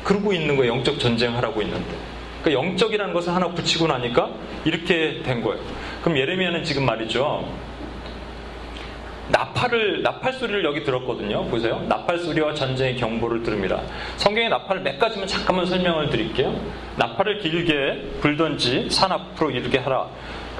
[0.03, 0.73] 그러고 있는 거예요.
[0.73, 2.18] 영적 전쟁하라고 있는데.
[2.43, 4.29] 그 영적이라는 것을 하나 붙이고 나니까
[4.65, 5.61] 이렇게 된 거예요.
[6.01, 7.45] 그럼 예레미야는 지금 말이죠.
[9.29, 11.45] 나팔을 나팔 소리를 여기 들었거든요.
[11.45, 11.83] 보세요.
[11.87, 13.81] 나팔 소리와 전쟁의 경보를 들읍니다.
[14.17, 16.59] 성경의 나팔을 몇 가지만 잠깐만 설명을 드릴게요.
[16.95, 20.07] 나팔을 길게 불던지 산 앞으로 이르게 하라.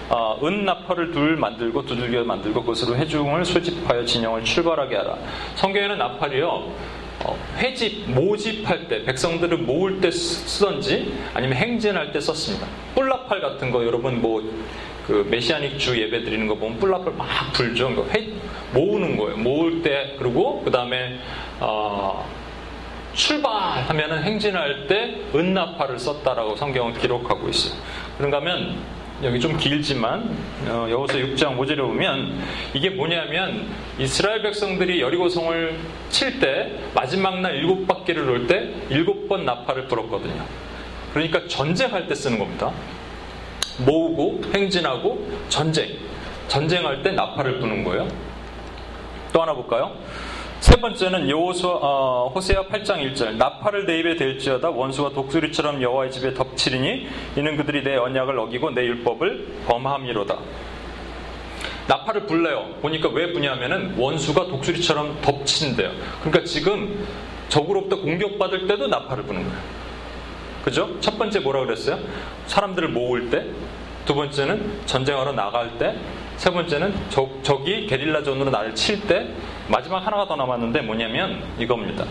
[0.10, 5.18] 어, 은 나팔을 둘 만들고 두들겨 만들고 그것으로 해중을 소집하여 진영을 출발하게 하라.
[5.56, 6.99] 성경에는 나팔이요.
[7.24, 12.68] 어, 회집, 모집할 때, 백성들을 모을 때 쓰던지 아니면 행진할 때 썼습니다.
[12.96, 14.42] 뿔나팔 같은 거 여러분 뭐,
[15.06, 17.90] 그 메시아닉 주 예배 드리는 거 보면 뿔나팔 막 불죠.
[17.90, 18.30] 그러니까 회,
[18.74, 19.38] 모으는 거예요.
[19.38, 21.20] 모을 때, 그리고 그 다음에,
[21.60, 22.26] 어,
[23.14, 27.78] 출발하면은 행진할 때 은나팔을 썼다라고 성경은 기록하고 있어요.
[28.18, 28.78] 그런가 하면
[29.22, 30.34] 여기 좀 길지만
[30.68, 32.40] 어, 여호서 6장 5절에 보면
[32.74, 35.78] 이게 뭐냐면 이스라엘 백성들이 여리고 성을
[36.10, 40.42] 칠 때 마지막 날 일곱 바퀴를 돌 때 일곱 번 나팔을 불었거든요.
[41.14, 42.72] 그러니까 전쟁할 때 쓰는 겁니다.
[43.80, 45.90] 모으고 행진하고 전쟁.
[46.48, 48.08] 전쟁할 때 나팔을 부는 거예요.
[49.34, 49.96] 또 하나 볼까요?
[50.60, 56.34] 세 번째는 여호수 어, 호세아 8장 1절 나팔을 내 입에 댈지어다 원수가 독수리처럼 여호와의 집에
[56.34, 60.38] 덮치리니 이는 그들이 내 언약을 어기고 내 율법을 범함이로다.
[61.88, 62.76] 나팔을 불래요.
[62.82, 65.92] 보니까 왜 부냐면은 원수가 독수리처럼 덮친대요.
[66.22, 67.08] 그러니까 지금
[67.48, 69.58] 적으로부터 공격받을 때도 나팔을 부는 거예요.
[70.64, 71.00] 그죠?
[71.00, 71.98] 첫 번째 뭐라 그랬어요?
[72.48, 73.46] 사람들을 모을 때,
[74.06, 75.96] 두 번째는 전쟁하러 나갈 때,
[76.38, 79.34] 세 번째는 적, 적이 게릴라전으로 나를 칠 때,
[79.70, 82.06] 마지막 하나가 더 남았는데 뭐냐면 이겁니다.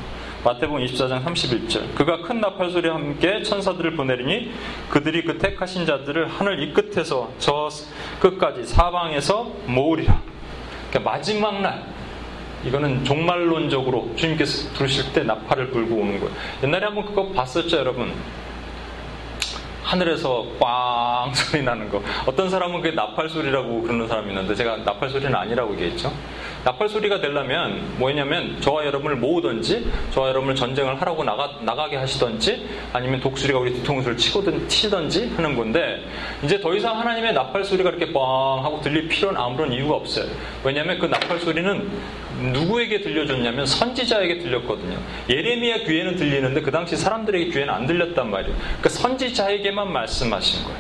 [0.45, 1.95] 마태복음 24장 31절.
[1.97, 4.53] 그가 큰 나팔 소리와 함께 천사들을 보내리니
[4.89, 7.69] 그들이 그 택하신 자들을 하늘 이 끝에서 저
[8.21, 10.21] 끝까지 사방에서 모으리라.
[10.91, 11.85] 그러니까 마지막 날
[12.65, 16.33] 이거는 종말론적으로 주님께서 부르실 때 나팔을 불고 오는 거예요.
[16.63, 18.13] 옛날에 한번 그거 봤었죠, 여러분?
[19.83, 22.03] 하늘에서 꽝 소리 나는 거.
[22.27, 26.13] 어떤 사람은 그게 나팔 소리라고 그러는 사람이 있는데 제가 나팔 소리는 아니라고 얘기했죠.
[26.65, 33.21] 나팔 소리가 되려면 뭐냐면 저와 여러분을 모으든지 저와 여러분을 전쟁을 하라고 나가, 나가게 하시든지 아니면
[33.21, 36.05] 독수리가 우리 뒤통수를 치거든, 치든지 하는 건데
[36.43, 40.27] 이제 더 이상 하나님의 나팔 소리가 이렇게 뻥 하고 들릴 필요는 아무런 이유가 없어요.
[40.65, 41.91] 왜냐하면 그 나팔 소리는
[42.53, 44.99] 누구에게 들려줬냐면 선지자에게 들렸거든요.
[45.29, 48.57] 예레미야 귀에는 들리는데 그 당시 사람들에게 귀에는 안 들렸단 말이에요.
[48.57, 50.79] 그러니까 선지자에게만 말씀하신 거예요.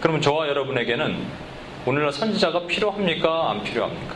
[0.00, 1.43] 그러면 저와 여러분에게는
[1.86, 3.50] 오늘날 선지자가 필요합니까?
[3.50, 4.14] 안 필요합니까?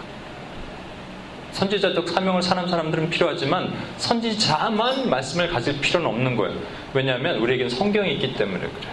[1.52, 6.56] 선지자적 사명을 사는 사람들은 필요하지만 선지자만 말씀을 가질 필요는 없는 거예요.
[6.94, 8.92] 왜냐하면 우리에겐 성경이 있기 때문에 그래요.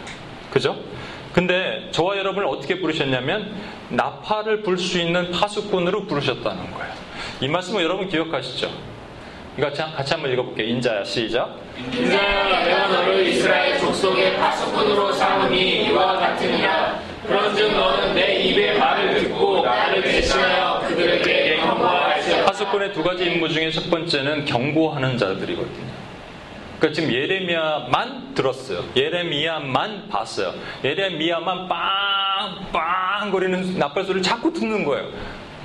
[0.52, 0.76] 그죠?
[1.34, 3.54] 근데 저와 여러분을 어떻게 부르셨냐면
[3.90, 6.94] 나팔을 불 수 있는 파수꾼으로 부르셨다는 거예요.
[7.42, 8.72] 이 말씀을 여러분 기억하시죠?
[9.58, 10.68] 이거 같이, 한번 읽어볼게요.
[10.68, 11.58] 인자야 시작.
[11.94, 19.62] 인자야 내가 너를 이스라엘 족속의 파수꾼으로 삼으니 이와 같으니라 그런즉 너는 내 입의 말을 듣고
[19.64, 25.96] 나를 대신하여 그들에게 경고할지어다 파수꾼의 두 가지 임무 중에 첫 번째는 경고하는 자들이거든요.
[26.80, 28.84] 그러니까 지금 예레미야만 들었어요.
[28.96, 30.54] 예레미야만 봤어요.
[30.84, 35.08] 예레미야만 빵빵 거리는 나팔 소리를 자꾸 듣는 거예요.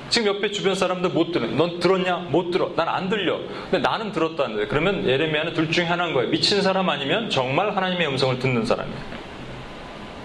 [0.09, 1.47] 지금 옆에 주변 사람들 못 들어.
[1.47, 2.15] 넌 들었냐?
[2.31, 2.71] 못 들어.
[2.75, 3.37] 난 안 들려.
[3.69, 4.67] 근데 나는 들었다는데.
[4.67, 6.29] 그러면 예레미야는 둘 중에 하나인 거예요.
[6.29, 9.20] 미친 사람 아니면 정말 하나님의 음성을 듣는 사람이에요.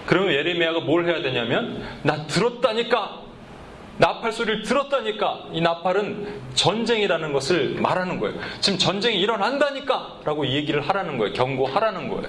[0.07, 3.27] 그러면 예레미야가 뭘 해야 되냐면 나 들었다니까.
[3.99, 5.49] 나팔 소리를 들었다니까.
[5.53, 8.39] 이 나팔은 전쟁이라는 것을 말하는 거예요.
[8.61, 10.21] 지금 전쟁이 일어난다니까.
[10.23, 11.33] 라고 얘기를 하라는 거예요.
[11.33, 12.27] 경고하라는 거예요.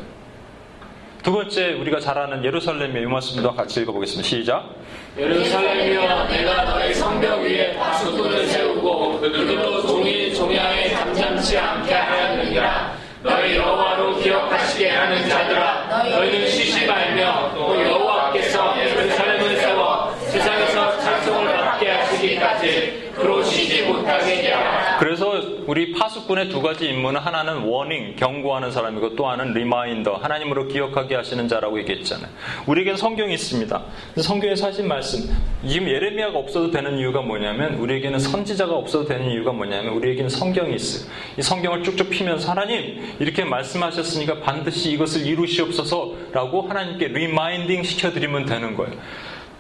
[1.23, 4.27] 두 번째 우리가 잘 아는 예루살렘의 이 말씀도 같이 읽어보겠습니다.
[4.27, 4.75] 시작.
[5.17, 14.17] 예루살렘이여 내가 너의 성벽 위에 파수꾼을 세우고 그들로 종일 종야에 잠잠치 않게 하였느니라 너희 여호와로
[14.19, 23.43] 기억하시게 하는 자들아 너희는 쉬지 말며 또 여호와께서 예루살렘을 세워 세상에서 찬송을 받게 하시기까지 그로
[23.43, 25.38] 쉬지 못하게 하라 그래서
[25.69, 31.47] 우리 파수꾼의 두 가지 임무는 하나는 warning, 경고하는 사람이고 또 하나는 reminder, 하나님으로 기억하게 하시는
[31.47, 32.31] 자라고 얘기했잖아요.
[32.67, 33.83] 우리에겐 성경이 있습니다.
[34.17, 35.29] 성경에서 하신 말씀,
[35.69, 41.11] 지금 예레미야가 없어도 되는 이유가 뭐냐면 우리에게는 선지자가 없어도 되는 이유가 뭐냐면 우리에게는 성경이 있어요.
[41.37, 48.95] 이 성경을 쭉쭉 피면서 하나님 이렇게 말씀하셨으니까 반드시 이것을 이루시옵소서라고 하나님께 reminding 시켜드리면 되는 거예요.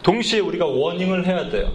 [0.02, 1.70] 동시에 우리가 warning을 해야 돼요.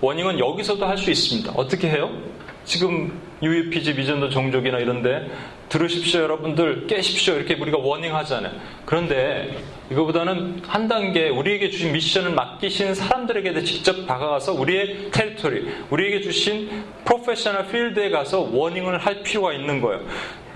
[0.00, 1.52] warning은 여기서도 할 수 있습니다.
[1.56, 2.35] 어떻게 해요?
[2.66, 5.30] 지금 UUPG 미전도 종족이나 이런데
[5.68, 8.52] 들으십시오 여러분들 깨십시오 이렇게 우리가 warning 하잖아요.
[8.84, 9.56] 그런데
[9.90, 17.68] 이거보다는 한 단계 우리에게 주신 미션을 맡기신 사람들에게 직접 다가가서 우리의 territory, 우리에게 주신 professional
[17.68, 20.00] field에 가서 warning을 할 필요가 있는 거예요.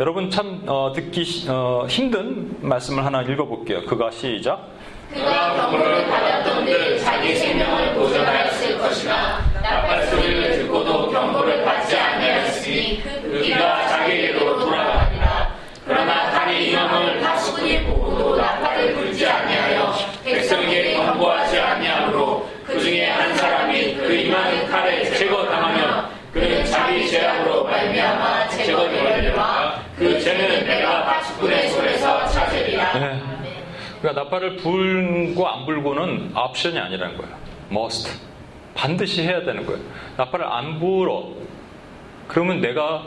[0.01, 3.85] 여러분 참 어, 듣기 어, 힘든 말씀을 하나 읽어볼게요.
[3.85, 4.69] 그가 시작.
[5.13, 13.89] 그가 경고를 받았던들 자기 생명을 보존하였을 것이나 나팔 소리를 듣고도 경고를 받지 아니하였으니 그 귀가
[13.89, 19.95] 자기에게로 돌아가니라 그러나 다리 인형을 파수꾼이 보고도 나팔을 불지 아니하여
[20.25, 28.49] 백성에게 경고하지 아니하므로 그 중에 한 사람이 그 임하는 칼에 제거당하며 그는 자기 죄악으로 말미암아
[28.49, 33.21] 제거되리라 그 죄는 내가 파수꾼의 손에서 찾으리라 네.
[34.01, 37.37] 그러니까 나팔을 불고 안 불고는 옵션이 아니라는 거예요.
[37.71, 38.30] must.
[38.81, 39.81] 반드시 해야 되는 거예요.
[40.17, 41.29] 나팔을 안 불어.
[42.29, 43.07] 그러면 내가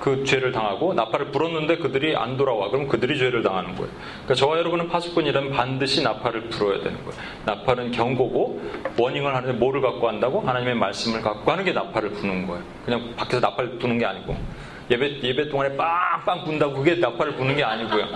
[0.00, 2.70] 그 죄를 당하고 나팔을 불었는데 그들이 안 돌아와.
[2.70, 3.90] 그럼 그들이 죄를 당하는 거예요.
[4.24, 7.12] 그러니까 저와 여러분은 파수꾼이라면 반드시 나팔을 불어야 되는 거예요.
[7.44, 8.60] 나팔은 경고고
[8.98, 10.40] 워닝을 하는데 뭐를 갖고 한다고?
[10.40, 12.64] 하나님의 말씀을 갖고 하는 게 나팔을 부는 거예요.
[12.84, 14.36] 그냥 밖에서 나팔 부는 게 아니고
[14.90, 18.08] 예배 예배 동안에 빵빵 분다고 그게 나팔을 부는 게 아니고요.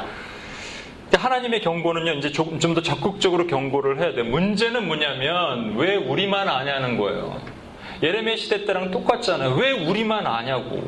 [1.16, 4.24] 하나님의 경고는요, 이제 조금 좀 더 적극적으로 경고를 해야 돼요.
[4.24, 7.40] 문제는 뭐냐면, 왜 우리만 아냐는 거예요.
[8.02, 9.54] 예레미야 시대 때랑 똑같잖아요.
[9.54, 10.82] 왜 우리만 아냐고.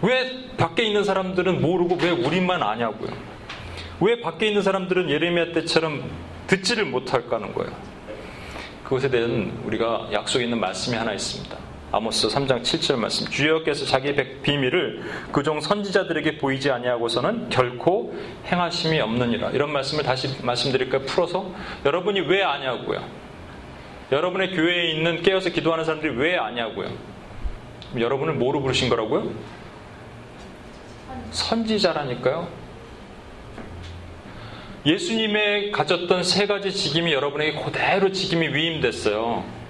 [0.00, 3.10] 왜 밖에 있는 사람들은 모르고 왜 우리만 아냐고요.
[4.00, 6.02] 왜 밖에 있는 사람들은 예레미야 때처럼
[6.48, 7.72] 듣지를 못할까는 거예요.
[8.84, 11.56] 그것에 대한 우리가 약속 있는 말씀이 하나 있습니다.
[11.92, 13.26] 아모스 3장 7절 말씀.
[13.26, 18.14] 주여께서 자기 비밀을 그종 선지자들에게 보이지 아니하고서는 결코
[18.46, 19.50] 행하심이 없느니라.
[19.50, 21.02] 이런 말씀을 다시 말씀드릴까요?
[21.02, 21.52] 풀어서
[21.84, 23.04] 여러분이 왜 아냐고요.
[24.10, 26.90] 여러분의 교회에 있는 깨어서 기도하는 사람들이 왜 아냐고요.
[27.98, 29.30] 여러분을 뭐로 부르신 거라고요?
[31.30, 32.48] 선지자라니까요.
[34.86, 39.61] 예수님의 가졌던 세 가지 직임이 여러분에게 그대로 직임이 위임됐어요.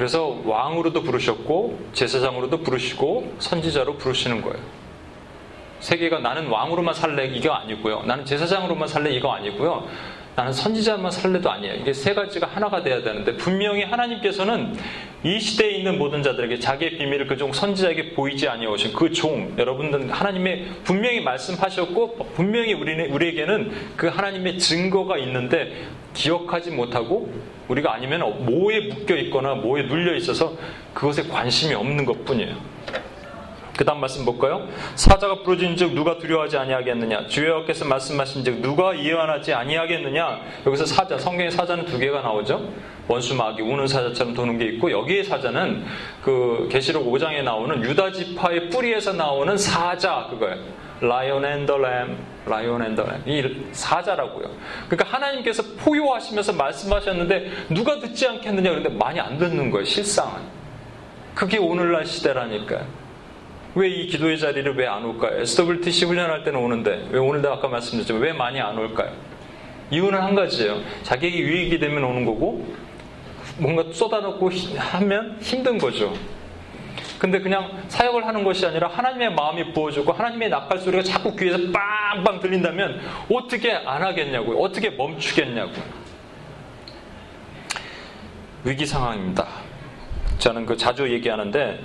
[0.00, 4.56] 그래서 왕으로도 부르셨고 제사장으로도 부르시고 선지자로 부르시는 거예요.
[5.80, 8.04] 세계가 나는 왕으로만 살래 이거 아니고요.
[8.04, 9.86] 나는 제사장으로만 살래 이거 아니고요.
[10.36, 11.74] 나는 선지자만 살래도 아니에요.
[11.74, 14.74] 이게 세 가지가 하나가 돼야 되는데 분명히 하나님께서는
[15.22, 20.10] 이 시대에 있는 모든 자들에게 자기의 비밀을 그 종 선지자에게 보이지 아니하신 그 종 여러분들
[20.10, 27.30] 하나님의 분명히 말씀하셨고 분명히 우리는 우리에게는 그 하나님의 증거가 있는데 기억하지 못하고
[27.70, 30.52] 우리가 아니면 뭐에 묶여 있거나 뭐에 눌려 있어서
[30.92, 32.56] 그것에 관심이 없는 것 뿐이에요.
[33.76, 34.68] 그 다음 말씀 볼까요?
[34.94, 37.28] 사자가 부러진 즉 누가 두려워하지 아니하겠느냐?
[37.28, 40.40] 주여께서 말씀하신 즉 누가 이해하지 아니하겠느냐?
[40.66, 42.68] 여기서 사자 성경에 사자는 두 개가 나오죠.
[43.08, 45.84] 원수 마귀 우는 사자처럼 도는 게 있고 여기에 사자는
[46.22, 50.58] 그 계시록 5장에 나오는 유다 지파의 뿌리에서 나오는 사자 그거예요.
[51.00, 53.22] 라이온 앤더 램, 라이온 앤더 램.
[53.26, 54.50] 이 사자라고요.
[54.88, 59.84] 그러니까 하나님께서 포효하시면서 말씀하셨는데 누가 듣지 않겠느냐 그런데 많이 안 듣는 거예요.
[59.84, 60.40] 실상은.
[61.34, 62.84] 그게 오늘날 시대라니까요.
[63.76, 65.40] 왜 이 기도의 자리를 왜 안 올까요?
[65.42, 69.12] SWTC 훈련할 때는 오는데 왜 오늘도 아까 말씀드렸지만 왜 많이 안 올까요?
[69.92, 70.80] 이유는 한 가지예요.
[71.04, 72.66] 자기에게 유익이 되면 오는 거고
[73.58, 76.12] 뭔가 쏟아놓고 하면 힘든 거죠.
[77.20, 82.40] 근데 그냥 사역을 하는 것이 아니라 하나님의 마음이 부어주고 하나님의 나팔 소리가 자꾸 귀에서 빵빵
[82.40, 83.00] 들린다면
[83.30, 84.58] 어떻게 안 하겠냐고요.
[84.58, 85.84] 어떻게 멈추겠냐고요.
[88.64, 89.46] 위기 상황입니다.
[90.38, 91.80] 저는 그 자주 얘기하는데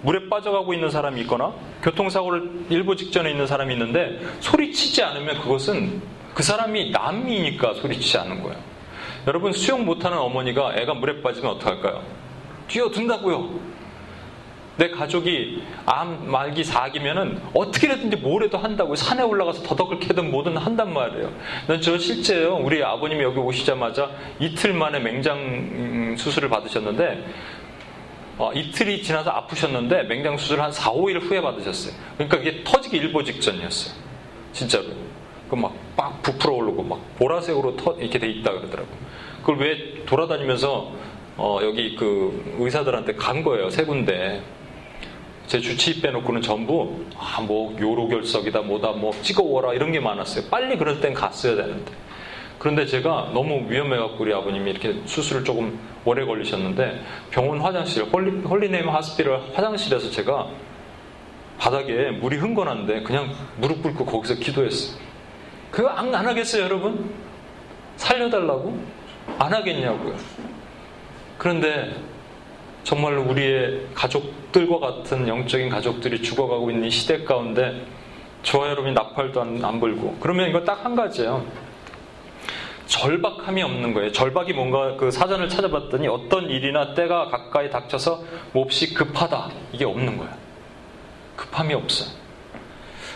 [0.00, 6.00] 물에 빠져가고 있는 사람이 있거나 교통사고를 일부 직전에 있는 사람이 있는데 소리치지 않으면 그것은
[6.34, 8.56] 그 사람이 남이니까 소리치지 않는 거예요.
[9.26, 12.02] 여러분 수영 못하는 어머니가 애가 물에 빠지면 어떡할까요?
[12.68, 13.73] 뛰어든다고요.
[14.76, 21.30] 내 가족이 암 말기 사기면은 어떻게든지 뭐래도 한다고 산에 올라가서 더덕을 캐든 뭐든 한단 말이에요.
[21.68, 22.56] 난 저 실제요.
[22.56, 24.10] 우리 아버님이 여기 오시자마자
[24.40, 27.24] 이틀 만에 맹장 수술을 받으셨는데
[28.36, 31.94] 어, 이틀이 지나서 아프셨는데 맹장 수술 한 4, 5일 후에 받으셨어요.
[32.16, 33.94] 그러니까 이게 터지기 일보 직전이었어요.
[34.52, 34.86] 진짜로.
[35.50, 38.88] 그막빡 부풀어 오르고 막 보라색으로 터, 이렇게 돼 있다 그러더라고.
[39.40, 40.92] 그걸 왜 돌아다니면서
[41.36, 43.70] 어, 여기 그 의사들한테 간 거예요.
[43.70, 44.42] 세 군데.
[45.46, 50.46] 제 주치의 빼놓고는 전부 아 뭐 요로결석이다 뭐다 뭐 찍어오라 이런 게 많았어요.
[50.50, 51.92] 빨리 그럴 땐 갔어야 되는데.
[52.58, 58.65] 그런데 제가 너무 위험해갖고 우리 아버님이 이렇게 수술을 조금 오래 걸리셨는데 병원 화장실, Holy, Holy
[58.65, 60.48] Name Hospital 화장실에서 제가
[61.58, 64.98] 바닥에 물이 흥건한데 그냥 무릎 꿇고 거기서 기도했어요.
[65.70, 67.10] 그거 안, 안 하겠어요, 여러분?
[67.96, 68.78] 살려달라고?
[69.38, 70.14] 안 하겠냐고요.
[71.36, 71.94] 그런데
[72.84, 77.84] 정말 우리의 가족들과 같은 영적인 가족들이 죽어가고 있는 이 시대 가운데
[78.42, 81.44] 저와 여러분이 나팔도 안, 안 불고 그러면 이거 딱 한 가지예요.
[82.86, 84.12] 절박함이 없는 거예요.
[84.12, 88.22] 절박이 뭔가 그 사전을 찾아봤더니 어떤 일이나 때가 가까이 닥쳐서
[88.52, 89.50] 몹시 급하다.
[89.72, 90.30] 이게 없는 거예요.
[91.36, 92.10] 급함이 없어요.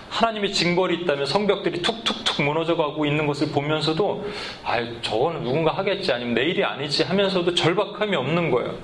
[0.09, 4.27] 하나님의 징벌이 있다면 성벽들이 툭툭툭 무너져 가고 있는 것을 보면서도
[4.65, 8.75] 아, 저거는 누군가 하겠지 아니면 내 일이 아니지 하면서도 절박함이 없는 거예요.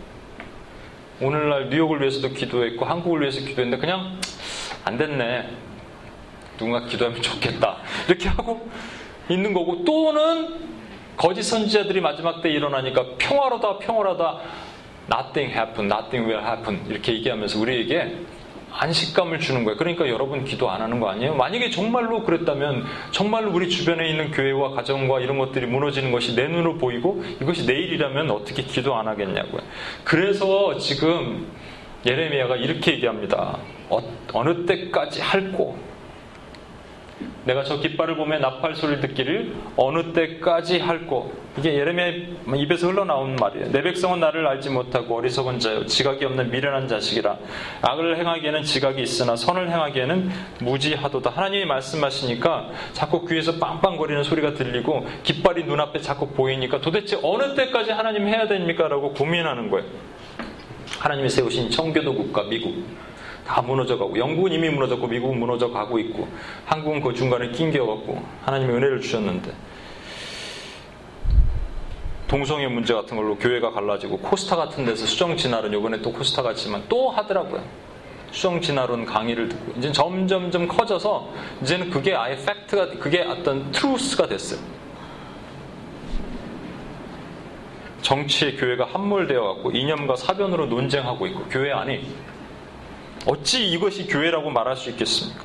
[1.20, 4.20] 오늘날 뉴욕을 위해서도 기도했고 한국을 위해서 기도했는데 그냥
[4.84, 5.48] 안 됐네.
[6.58, 7.78] 누군가 기도하면 좋겠다.
[8.08, 8.68] 이렇게 하고
[9.28, 10.72] 있는 거고 또는
[11.16, 14.40] 거짓 선지자들이 마지막 때 일어나니까 평화로다 평화로다
[15.12, 18.16] nothing happen, nothing will happen 이렇게 얘기하면서 우리에게
[18.76, 19.76] 안식감을 주는 거예요.
[19.76, 21.34] 그러니까 여러분 기도 안 하는 거 아니에요?
[21.34, 26.78] 만약에 정말로 그랬다면 정말로 우리 주변에 있는 교회와 가정과 이런 것들이 무너지는 것이 내 눈으로
[26.78, 29.62] 보이고 이것이 내일이라면 어떻게 기도 안 하겠냐고요.
[30.02, 31.46] 그래서 지금
[32.04, 33.58] 예레미야가 이렇게 얘기합니다.
[33.88, 34.00] 어,
[34.44, 35.93] 느 때까지 할고
[37.44, 43.70] 내가 저 깃발을 보며 나팔 소리를 듣기를 어느 때까지 할꼬 이게 예레미야 입에서 흘러나온 말이에요.
[43.70, 47.36] 내 백성은 나를 알지 못하고 어리석은 자요 지각이 없는 미련한 자식이라
[47.82, 51.30] 악을 행하기에는 지각이 있으나 선을 행하기에는 무지하도다.
[51.30, 58.26] 하나님이 말씀하시니까 자꾸 귀에서 빵빵거리는 소리가 들리고 깃발이 눈앞에 자꾸 보이니까 도대체 어느 때까지 하나님
[58.26, 58.88] 해야 됩니까?
[58.88, 59.86] 라고 고민하는 거예요.
[60.98, 62.84] 하나님이 세우신 청교도 국가 미국
[63.46, 66.28] 다 무너져가고 영국은 이미 무너졌고 미국은 무너져 가고 있고
[66.64, 69.52] 한국은 그 중간에 낑겨갖고 하나님의 은혜를 주셨는데
[72.26, 76.84] 동성애 문제 같은 걸로 교회가 갈라지고 코스타 같은 데서 수정 진화론 이번에 또 코스타 갔지만
[76.88, 77.62] 또 하더라고요.
[78.30, 81.28] 수정 진화론 강의를 듣고 이제 점점점 커져서
[81.62, 84.58] 이제는 그게 아예 fact가 그게 어떤 truth가 됐어요.
[88.02, 92.02] 정치의 교회가 함몰되어 갖고 이념과 사변으로 논쟁하고 있고 교회 안에
[93.26, 95.44] 어찌 이것이 교회라고 말할 수 있겠습니까?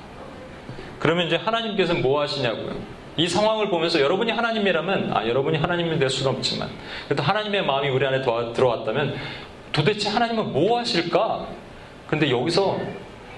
[1.00, 2.76] 그러면 이제 하나님께서 뭐 하시냐고요?
[3.18, 6.70] 이 상황을 보면서 여러분이 하나님이라면, 아, 여러분이 하나님이 될 수는 없지만,
[7.06, 8.22] 그래도 하나님의 마음이 우리 안에
[8.54, 9.16] 들어왔다면
[9.72, 11.48] 도대체 하나님은 뭐 하실까?
[12.08, 12.80] 근데 여기서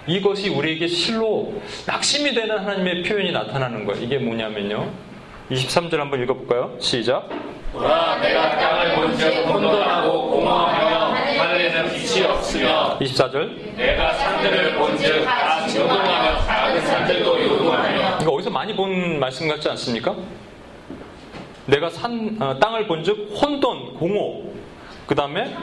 [0.07, 1.53] 이것이 우리에게 실로
[1.85, 4.03] 낙심이 되는 하나님의 표현이 나타나는 거예요.
[4.03, 4.89] 이게 뭐냐면요.
[5.51, 6.75] 23절 한번 읽어볼까요?
[6.79, 7.29] 시작.
[7.73, 13.75] 보라 내가 땅을 본즉 혼돈하고 공허하며 하늘 빛이 없으며 24절.
[13.75, 20.15] 내가 산들을 본즉 다 진동하며 작은 산들도 요동하며 이거 어디서 많이 본 말씀 같지 않습니까?
[21.65, 24.49] 내가 산 어, 땅을 본즉 혼돈, 공허.
[25.07, 25.55] 그 다음에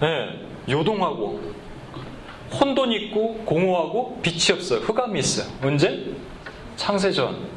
[0.00, 1.40] 네, 요동하고
[2.60, 4.80] 혼돈이 있고 공허하고 빛이 없어요.
[4.80, 5.46] 흑암이 있어요.
[5.62, 6.04] 언제?
[6.76, 7.53] 창세전.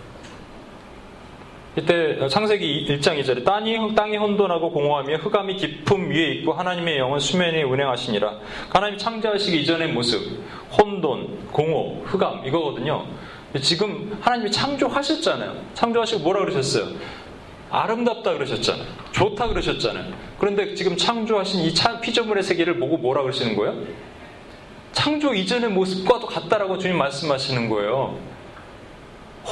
[1.78, 7.62] 이때 창세기 1장 2절에 땅이, 땅이 혼돈하고 공허하며 흑암이 깊음 위에 있고 하나님의 영은 수면에
[7.62, 8.40] 운행하시니라.
[8.70, 10.42] 하나님 창조하시기 이전의 모습,
[10.76, 13.06] 혼돈, 공허, 흑암 이거거든요.
[13.62, 15.56] 지금 하나님이 창조하셨잖아요.
[15.76, 16.96] 창조하시고 뭐라 그러셨어요?
[17.70, 18.88] 아름답다 그러셨잖아요.
[19.12, 20.14] 좋다 그러셨잖아요.
[20.40, 23.84] 그런데 지금 창조하신 이 피조물의 세계를 보고 뭐라 그러시는 거예요?
[24.94, 28.18] 창조 이전의 모습과도 같다라고 주님 말씀하시는 거예요.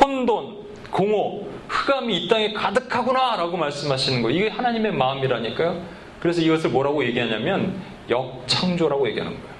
[0.01, 4.37] 혼돈, 공허, 흑암이 이 땅에 가득하구나 라고 말씀하시는 거예요.
[4.37, 5.81] 이게 하나님의 마음이라니까요.
[6.19, 9.55] 그래서 이것을 뭐라고 얘기하냐면 역창조라고 얘기하는 거예요.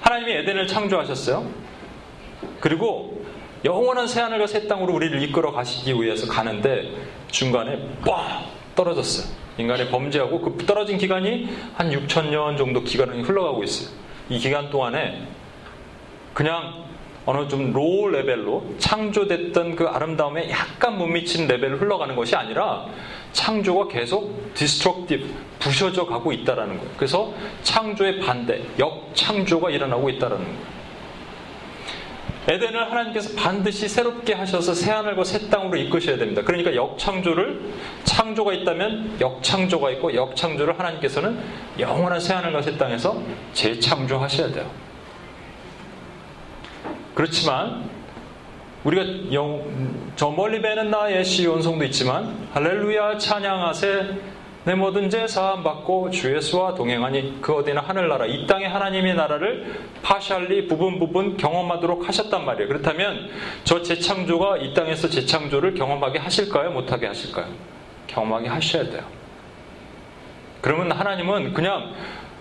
[0.00, 1.48] 하나님이 에덴을 창조하셨어요.
[2.60, 3.24] 그리고
[3.64, 6.90] 영원한 새하늘과 새 땅으로 우리를 이끌어 가시기 위해서 가는데
[7.30, 8.44] 중간에 빡
[8.74, 9.32] 떨어졌어요.
[9.56, 13.94] 인간의 범죄하고 그 떨어진 기간이 한 6천 년 정도 기간이 흘러가고 있어요.
[14.28, 15.26] 이 기간 동안에
[16.34, 16.84] 그냥
[17.26, 22.86] 어느 좀 low level로 창조됐던 그 아름다움에 약간 못 미치는 레벨을 흘러가는 것이 아니라
[23.32, 26.90] 창조가 계속 destructive 부셔져 가고 있다라는 거예요.
[26.96, 30.74] 그래서 창조의 반대, 역창조가 일어나고 있다라는 거예요.
[32.46, 36.42] 에덴을 하나님께서 반드시 새롭게 하셔서 새하늘과 새 땅으로 이끄셔야 됩니다.
[36.44, 37.72] 그러니까 역창조를
[38.04, 41.40] 창조가 있다면 역창조가 있고 역창조를 하나님께서는
[41.78, 43.20] 영원한 새하늘과 새 땅에서
[43.54, 44.70] 재창조하셔야 돼요.
[47.14, 47.88] 그렇지만
[48.84, 49.62] 우리가 영,
[50.16, 54.34] 저 멀리 배는 나의 시온성도 있지만 할렐루야 찬양하세
[54.64, 59.78] 내 모든 죄 사함 받고 주 예수와 동행하니 그 어디나 하늘나라 이 땅의 하나님의 나라를
[60.02, 62.68] 파샬리 부분 부분 경험하도록 하셨단 말이에요.
[62.68, 63.28] 그렇다면
[63.64, 66.70] 저 재창조가 이 땅에서 재창조를 경험하게 하실까요?
[66.70, 67.46] 못하게 하실까요?
[68.06, 69.02] 경험하게 하셔야 돼요.
[70.62, 71.92] 그러면 하나님은 그냥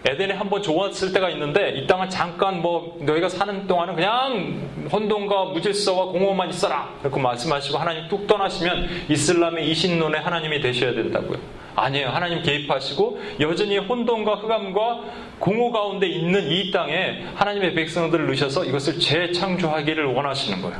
[0.05, 6.07] 에덴에 한번 좋았을 때가 있는데 이 땅은 잠깐 뭐 너희가 사는 동안은 그냥 혼돈과 무질서와
[6.07, 11.39] 공허만 있어라 그렇게 말씀하시고 하나님 뚝 떠나시면 이슬람의 이신론의 하나님이 되셔야 된다고요.
[11.75, 12.09] 아니에요.
[12.09, 14.99] 하나님 개입하시고 여전히 혼돈과 흑암과
[15.39, 20.79] 공허 가운데 있는 이 땅에 하나님의 백성들을 넣으셔서 이것을 재창조하기를 원하시는 거예요.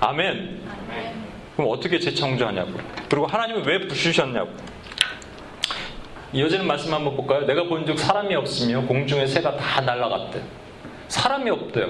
[0.00, 0.60] 아멘.
[1.56, 2.78] 그럼 어떻게 재창조하냐고요.
[3.08, 4.50] 그리고 하나님은 왜 부수셨냐고.
[6.32, 7.44] 이어지는 말씀 한번 볼까요?
[7.44, 10.40] 내가 본즉 사람이 없으며 공중의 새가 다 날아갔대.
[11.08, 11.88] 사람이 없대요.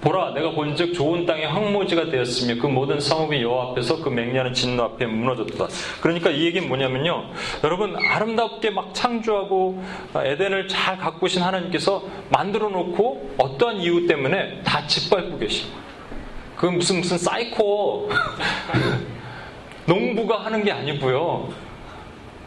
[0.00, 4.82] 보라, 내가 본즉 좋은 땅의 황무지가 되었으며 그 모든 성읍이 여호와 앞에서 그 맹렬한 진노
[4.82, 5.68] 앞에 무너졌다.
[6.00, 7.30] 그러니까 이 얘기는 뭐냐면요,
[7.62, 9.80] 여러분 아름답게 막 창조하고
[10.16, 15.68] 에덴을 잘 가꾸신 하나님께서 만들어 놓고 어떠한 이유 때문에 다 짓밟고 계신.
[16.56, 18.10] 그 무슨 무슨 사이코
[19.86, 21.71] 농부가 하는 게 아니고요.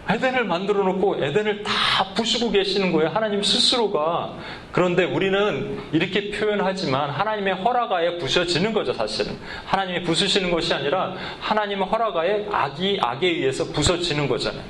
[0.08, 3.10] 에덴을 만들어 놓고 에덴을 다 부수고 계시는 거예요.
[3.10, 4.34] 하나님 스스로가.
[4.72, 9.38] 그런데 우리는 이렇게 표현하지만 하나님의 허락하에 부셔지는 거죠, 사실은.
[9.66, 14.64] 하나님이 부수시는 것이 아니라 하나님의 허락하에 악이, 악에 의해서 부서지는 거잖아요.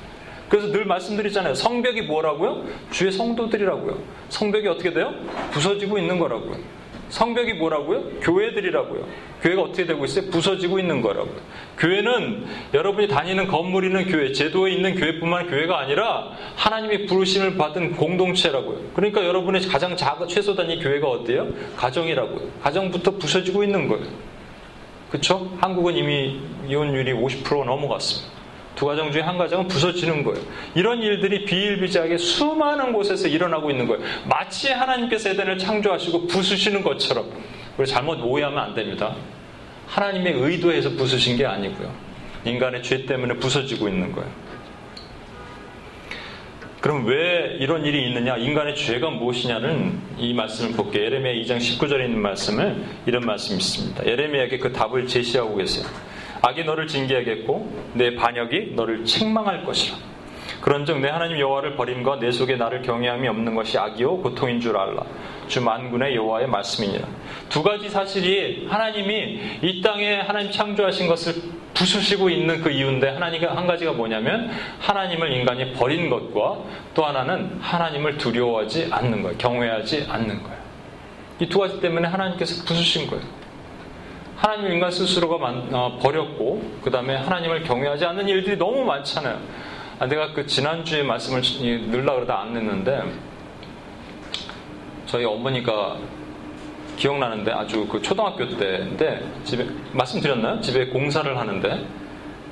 [0.48, 1.56] 그래서 늘 말씀드리잖아요.
[1.56, 2.64] 성벽이 뭐라고요?
[2.92, 3.98] 주의 성도들이라고요.
[4.30, 5.14] 성벽이 어떻게 돼요?
[5.52, 6.58] 부서지고 있는 거라고요.
[7.10, 8.04] 성벽이 뭐라고요?
[8.22, 9.08] 교회들이라고요.
[9.42, 10.30] 교회가 어떻게 되고 있어요?
[10.32, 11.36] 부서지고 있는 거라고요.
[11.78, 18.80] 교회는 여러분이 다니는 건물 있는 교회, 제도에 있는 교회뿐만 교회가 아니라 하나님이 부르심을 받은 공동체라고요.
[18.94, 21.48] 그러니까 여러분의 가장 작은 최소 단위 교회가 어때요?
[21.78, 22.50] 가정이라고요.
[22.64, 24.08] 가정부터 부서지고 있는 거예요.
[25.10, 25.52] 그렇죠?
[25.62, 28.35] 한국은 이미 이혼율이 50% 넘어갔습니다.
[28.76, 30.46] 두 가정 중에 한 가정은 부서지는 거예요.
[30.76, 34.04] 이런 일들이 비일비재하게 수많은 곳에서 일어나고 있는 거예요.
[34.26, 37.26] 마치 하나님께서 에덴을 창조하시고 부수시는 것처럼.
[37.78, 39.16] 우리 잘못 오해하면 안 됩니다.
[39.88, 41.92] 하나님의 의도에서 부수신 게 아니고요.
[42.44, 44.30] 인간의 죄 때문에 부서지고 있는 거예요.
[46.82, 48.38] 그럼 왜 이런 일이 있느냐?
[48.38, 51.06] 인간의 죄가 무엇이냐는 이 말씀을 볼게요.
[51.06, 54.06] 예레미야 2장 19절에 있는 말씀을 이런 말씀이 있습니다.
[54.06, 55.88] 예레미야에게 그 답을 제시하고 계세요.
[56.48, 59.98] 악이 너를 징계하겠고 내 반역이 너를 책망할 것이라.
[60.62, 65.04] 그런즉 내 하나님 여호와를 버림과 내 속에 나를 경외함이 없는 것이 악이요 고통인 줄 알라.
[65.48, 67.08] 주 만군의 여호와의 말씀이니라.
[67.50, 71.34] 두 가지 사실이 하나님이 이 땅에 하나님 창조하신 것을
[71.74, 76.60] 부수시고 있는 그 이유인데 하나님가 한 가지가 뭐냐면 하나님을 인간이 버린 것과
[76.94, 79.38] 또 하나는 하나님을 두려워하지 않는 거예요.
[79.38, 80.56] 경외하지 않는 거예요.
[81.40, 83.24] 이 두 가지 때문에 하나님께서 부수신 거예요.
[84.36, 89.40] 하나님 인간 스스로가 만, 어, 버렸고 그 다음에 하나님을 경외하지 않는 일들이 너무 많잖아요.
[90.00, 91.42] 아, 내가 그 지난주에 말씀을
[91.90, 93.02] 늘라 그러다 안 냈는데
[95.06, 95.98] 저희 어머니가
[96.98, 100.60] 기억나는데 아주 그 초등학교 때인데 집에 말씀드렸나요?
[100.62, 101.86] 집에 공사를 하는데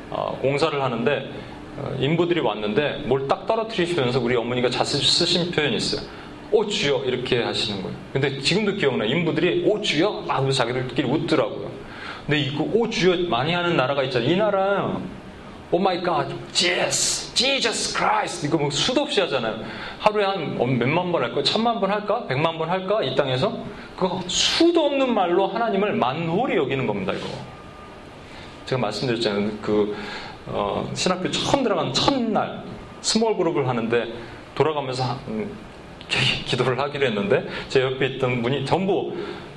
[0.10, 1.30] 어, 공사를 하는데
[1.78, 6.08] 어, 인부들이 왔는데 뭘 딱 떨어뜨리시면서 우리 어머니가 자주 쓰신 표현이 있어요.
[6.54, 7.98] 오 주여 이렇게 하시는 거예요.
[8.14, 9.06] 근데 지금도 기억나.
[9.06, 11.72] 인부들이 오 주여 막 하면서 자기들끼리 웃더라고요.
[12.28, 14.30] 근데 이거 오 주여 많이 하는 나라가 있잖아요.
[14.30, 15.02] 이 나라
[15.72, 19.64] oh my God, Jesus, Jesus Christ 이거 뭐 수도 없이 하잖아요.
[19.98, 21.42] 하루에 한 몇만 번 할까?
[21.42, 22.28] 천만 번 할까?
[22.28, 23.02] 백만 번 할까?
[23.02, 23.58] 이 땅에서
[23.98, 27.14] 그거 수도 없는 말로 하나님을 만홀히 여기는 겁니다.
[27.14, 27.26] 이거
[28.68, 29.50] 제가 말씀드렸잖아요.
[29.64, 29.98] 그
[30.46, 32.64] 어, 신학교 처음 들어간 첫날
[33.02, 34.14] small group을 하는데
[34.54, 35.52] 돌아가면서 음,
[36.46, 39.14] 기도를 하기로 했는데 제 옆에 있던 분이 전부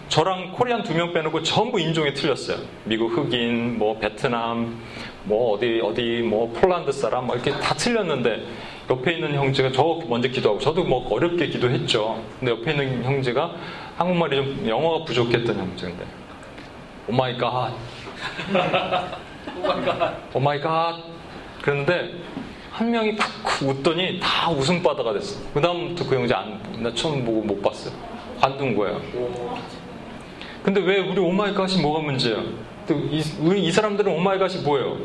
[0.09, 2.59] 저랑 Korean 두 명 빼놓고 전부 인종이 틀렸어요.
[2.85, 4.79] 미국 흑인, 뭐 베트남,
[5.25, 8.45] 뭐 어디 어디 뭐 폴란드 사람 뭐 이렇게 다 틀렸는데
[8.89, 12.23] 옆에 있는 형제가 저 먼저 기도하고 저도 뭐 어렵게 기도했죠.
[12.39, 13.53] 근데 옆에 있는 형제가
[13.97, 16.05] 한국말이 좀 영어가 부족했던 형제인데
[17.09, 17.73] oh my God
[20.35, 20.97] oh my God
[21.63, 22.13] 그런데
[22.77, 25.41] 한 명이 쿡쿡 웃더니 다 웃음바다가 됐어.
[25.55, 27.95] 그 다음부터 그 형제 안, 나 처음 보고 못 봤어요.
[28.39, 29.01] 관둔 거야.
[30.63, 32.37] 근데 왜 우리 오마이갓이 뭐가 문제야?
[32.91, 33.23] 이,
[33.57, 34.99] 이 사람들은 오마이갓이 뭐예요?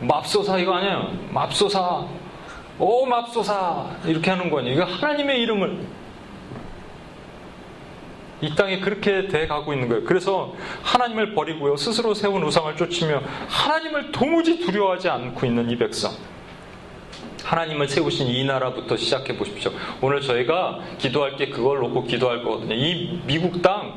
[0.00, 1.12] 맙소사 이거 아니에요?
[1.30, 2.06] 맙소사.
[2.78, 5.84] 오 맙소사 이렇게 하는 거니 이거 하나님의 이름을
[8.40, 10.04] 이 땅에 그렇게 돼 가고 있는 거예요.
[10.04, 11.76] 그래서 하나님을 버리고요.
[11.76, 16.12] 스스로 세운 우상을 쫓으며 하나님을 도무지 두려워하지 않고 있는 이 백성.
[17.44, 19.72] 하나님을 세우신 이 나라부터 시작해 보십시오.
[20.00, 22.74] 오늘 저희가 기도할 게 그걸 놓고 기도할 거거든요.
[22.74, 23.94] 이 미국 땅,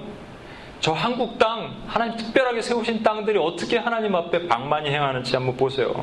[0.79, 5.93] 저 한국 땅, 하나님 특별하게 세우신 땅들이 어떻게 하나님 앞에 방만히 행하는지 한번 보세요.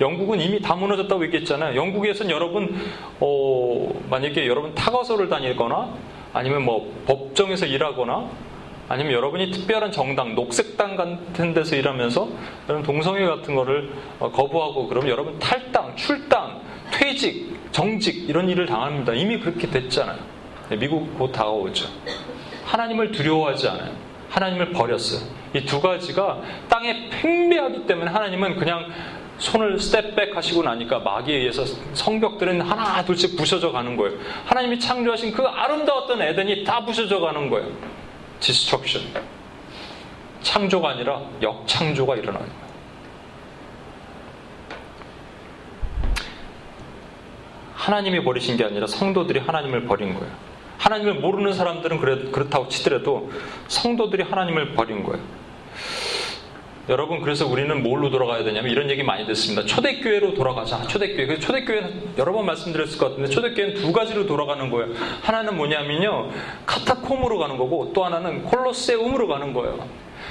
[0.00, 1.76] 영국은 이미 다 무너졌다고 얘기했잖아요.
[1.76, 2.74] 영국에서는 여러분,
[3.20, 5.88] 어, 만약에 여러분 타거소를 다니거나
[6.32, 8.28] 아니면 뭐 법정에서 일하거나
[8.88, 12.28] 아니면 여러분이 특별한 정당, 녹색당 같은 데서 일하면서
[12.68, 16.60] 여러분 동성애 같은 거를 어, 거부하고 그러면 여러분 탈당, 출당,
[16.92, 19.14] 퇴직, 정직 이런 일을 당합니다.
[19.14, 20.18] 이미 그렇게 됐잖아요.
[20.68, 21.88] 네, 미국 곧 다가오죠.
[22.66, 23.92] 하나님을 두려워하지 않아요.
[24.30, 25.26] 하나님을 버렸어요.
[25.54, 28.90] 이 두 가지가 땅에 팽배하기 때문에 하나님은 그냥
[29.38, 34.18] 손을 step back 하시고 나니까 마귀에 의해서 성벽들은 하나 둘씩 부셔져 가는 거예요.
[34.44, 37.68] 하나님이 창조하신 그 아름다웠던 에덴이 다 부셔져 가는 거예요.
[38.44, 39.02] destruction.
[40.42, 42.46] 창조가 아니라 역창조가 일어나는.
[47.74, 50.30] 하나님이 버리신 게 아니라 성도들이 하나님을 버린 거예요.
[50.76, 53.30] 하나님을 모르는 사람들은 그렇다고 치더라도
[53.68, 55.22] 성도들이 하나님을 버린 거예요.
[56.90, 59.64] 여러분 그래서 우리는 뭘로 돌아가야 되냐면 이런 얘기 많이 듣습니다.
[59.64, 60.82] 초대교회로 돌아가자.
[60.82, 61.26] 초대교회.
[61.26, 64.92] 그 초대교회는 여러 번 말씀드렸을 것 같은데 초대교회는 두 가지로 돌아가는 거예요.
[65.22, 66.30] 하나는 뭐냐면요.
[66.66, 69.88] 카타콤으로 가는 거고 또 하나는 콜로세움으로 가는 거예요.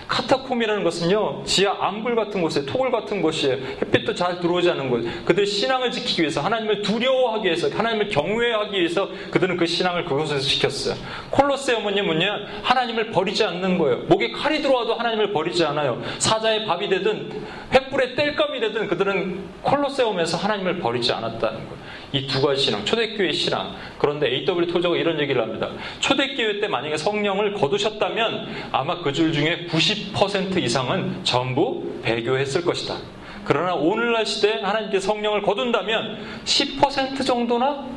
[0.07, 3.55] 카타콤이라는 것은요, 지하 암굴 같은 곳에, 토굴 같은 곳이에요.
[3.81, 5.25] 햇빛도 잘 들어오지 않는 곳.
[5.25, 10.95] 그들 신앙을 지키기 위해서, 하나님을 두려워하기 위해서, 하나님을 경외하기 위해서 그들은 그 신앙을 그곳에서 지켰어요.
[11.31, 12.39] 콜로세움은 뭐냐?
[12.63, 13.97] 하나님을 버리지 않는 거예요.
[14.07, 16.01] 목에 칼이 들어와도 하나님을 버리지 않아요.
[16.19, 21.83] 사자의 밥이 되든, 횃불의 땔감이 되든 그들은 콜로세움에서 하나님을 버리지 않았다는 거예요.
[22.13, 23.75] 이 두 가지 신앙, 초대교회 신앙.
[23.97, 25.69] 그런데 AW 토저가 이런 얘기를 합니다.
[25.99, 32.97] 초대교회 때 만약에 성령을 거두셨다면 아마 그 줄 중에 90% 이상은 전부 배교했을 것이다.
[33.45, 37.87] 그러나 오늘날 시대에 하나님께 성령을 거둔다면 10% 정도나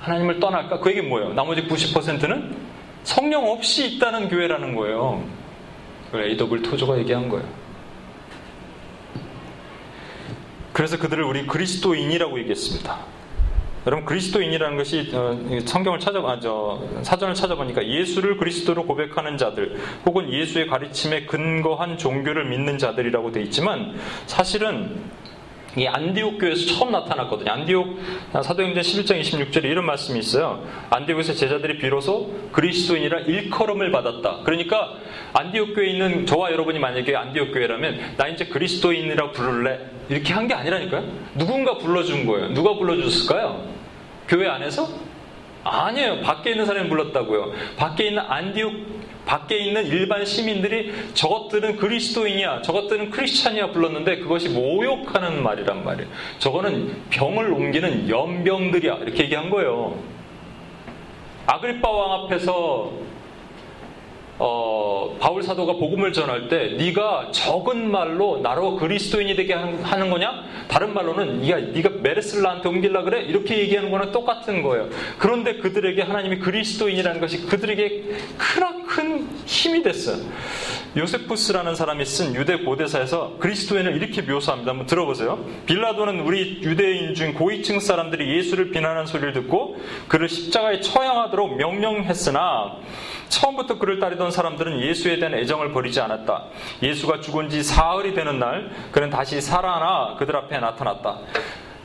[0.00, 0.80] 하나님을 떠날까?
[0.80, 1.34] 그 얘기는 뭐예요?
[1.34, 2.56] 나머지 90%는
[3.04, 5.22] 성령 없이 있다는 교회라는 거예요.
[6.06, 7.46] 그걸 AW 토저가 얘기한 거예요.
[10.72, 12.98] 그래서 그들을 우리 그리스도인이라고 얘기했습니다.
[13.86, 20.32] 여러분 그리스도인이라는 것이 어, 성경을 찾아 아, 저, 사전을 찾아보니까 예수를 그리스도로 고백하는 자들 혹은
[20.32, 23.94] 예수의 가르침에 근거한 종교를 믿는 자들이라고 돼 있지만
[24.26, 25.02] 사실은
[25.76, 27.50] 이 안디옥 교회에서 처음 나타났거든요.
[27.50, 27.98] 안디옥
[28.44, 30.64] 사도행전 11장 26절에 이런 말씀이 있어요.
[30.88, 34.42] 안디옥에서 제자들이 비로소 그리스도인이라 일컬음을 받았다.
[34.44, 34.94] 그러니까
[35.32, 40.54] 안디옥 교회에 있는 저와 여러분이 만약에 안디옥 교회라면 나 이제 그리스도인이라고 부를래 이렇게 한 게
[40.54, 41.02] 아니라니까요.
[41.34, 42.54] 누군가 불러준 거예요.
[42.54, 43.73] 누가 불러줬을까요?
[44.28, 44.88] 교회 안에서?
[45.64, 46.20] 아니에요.
[46.20, 47.52] 밖에 있는 사람이 불렀다고요.
[47.76, 55.82] 밖에 있는 안디옥 밖에 있는 일반 시민들이 저것들은 그리스도인이야, 저것들은 크리스찬이야 불렀는데 그것이 모욕하는 말이란
[55.82, 56.10] 말이에요.
[56.38, 59.98] 저거는 병을 옮기는 연병들이야 이렇게 얘기한 거예요.
[61.46, 62.92] 아그리파 왕 앞에서
[64.46, 70.44] 어, 바울 사도가 복음을 전할 때 네가 적은 말로 나로 그리스도인이 되게 하는 거냐?
[70.68, 73.22] 다른 말로는 야 네가 메르스를 나한테 옮길라 그래?
[73.22, 74.90] 이렇게 얘기하는 거랑 똑같은 거예요.
[75.18, 78.02] 그런데 그들에게 하나님이 그리스도인이라는 것이 그들에게
[78.36, 80.18] 크나큰 힘이 됐어요.
[80.96, 84.72] 요세푸스라는 사람이 쓴 유대 고대사에서 그리스도인을 이렇게 묘사합니다.
[84.72, 85.42] 한번 들어보세요.
[85.64, 89.76] 빌라도는 우리 유대인 중 고위층 사람들이 예수를 비난하는 소리를 듣고
[90.06, 92.76] 그를 십자가에 처형하도록 명령했으나
[93.28, 96.44] 처음부터 그를 따르던 사람들은 예수에 대한 애정을 버리지 않았다.
[96.82, 101.18] 예수가 죽은 지 사흘이 되는 날 그는 다시 살아나 그들 앞에 나타났다.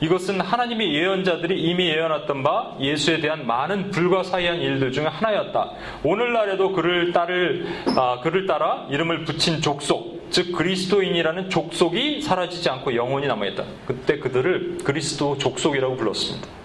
[0.00, 5.70] 이것은 하나님의 예언자들이 이미 예언했던 바 예수에 대한 많은 불가사의한 일들 중 하나였다.
[6.02, 13.26] 오늘날에도 그를 따를 아, 그를 따라 이름을 붙인 족속, 즉 그리스도인이라는 족속이 사라지지 않고 영원히
[13.26, 13.62] 남아있다.
[13.86, 16.59] 그때 그들을 그리스도 족속이라고 불렀습니다.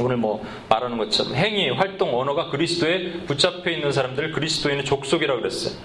[0.00, 5.78] 오늘 뭐 말하는 것처럼 행위, 활동, 언어가 그리스도에 붙잡혀 있는 사람들을 그리스도인의 족속이라고 그랬어요.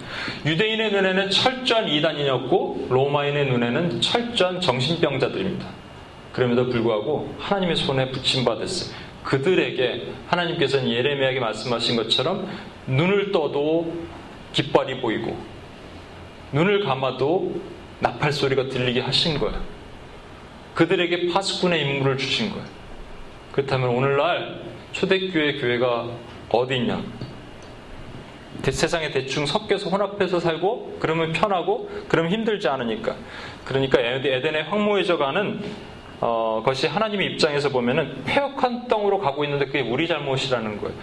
[0.46, 5.68] 유대인의 눈에는 철저한 이단인이었고 로마인의 눈에는 철저한 정신병자들입니다.
[6.32, 8.96] 그럼에도 불구하고 하나님의 손에 붙임 받았어요.
[9.24, 12.48] 그들에게 하나님께서는 예레미야에게 말씀하신 것처럼
[12.88, 13.94] 눈을 떠도
[14.54, 15.38] 깃발이 보이고
[16.54, 17.60] 눈을 감아도
[18.00, 19.60] 나팔 소리가 들리게 하신 거예요.
[20.76, 22.77] 그들에게 파수꾼의 임무를 주신 거예요.
[23.58, 26.10] 그렇다면 오늘날 초대교회 교회가
[26.50, 27.02] 어디 있냐?
[28.62, 33.16] 세상에 대충 섞여서 혼합해서 살고 그러면 편하고 그러면 힘들지 않으니까
[33.66, 35.60] 그러니까 에덴의 황무해져 가는
[36.22, 40.96] 어, 것이 하나님의 입장에서 보면은 폐역한 땅으로 가고 있는데 그게 우리 잘못이라는 거예요.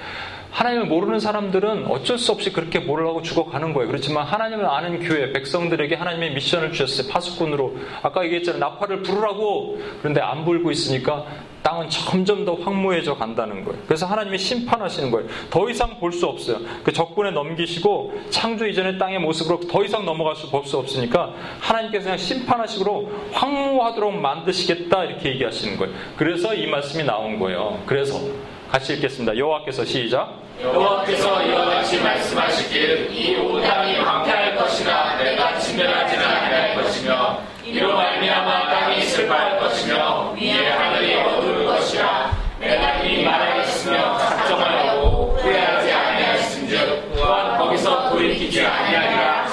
[0.54, 3.88] 하나님을 모르는 사람들은 어쩔 수 없이 그렇게 모르고 죽어가는 거예요.
[3.88, 7.10] 그렇지만 하나님을 아는 교회, 백성들에게 하나님의 미션을 주셨어요.
[7.12, 7.74] 파수꾼으로.
[8.02, 8.60] 아까 얘기했잖아요.
[8.60, 9.80] 나팔을 부르라고.
[9.98, 11.26] 그런데 안 불고 있으니까
[11.64, 13.80] 땅은 점점 더 황무해져 간다는 거예요.
[13.86, 15.28] 그래서 하나님이 심판하시는 거예요.
[15.50, 16.58] 더 이상 볼 수 없어요.
[16.84, 22.04] 그 적군에 넘기시고 창조 이전의 땅의 모습으로 더 이상 넘어갈 수, 볼 수 없으니까 하나님께서
[22.04, 25.92] 그냥 심판하시고 황무하도록 만드시겠다 이렇게 얘기하시는 거예요.
[26.16, 27.82] 그래서 이 말씀이 나온 거예요.
[27.86, 28.20] 그래서
[28.70, 29.36] 같이 읽겠습니다.
[29.36, 30.32] 여호와께서 시작.
[30.62, 38.68] 여호와께서 이와 같이 말씀하시길 이 온 땅이 황폐할 것이나 내가 진멸하지는 아니할 것이며 이로 말미암아
[38.70, 48.10] 땅이 슬퍼할 것이며 위에 하늘이 어두울 것이라 내가 이미 말하였으며 작정하였고 후회하지 아니하였은즉 또한 거기서
[48.10, 49.43] 돌이키지 아니하리라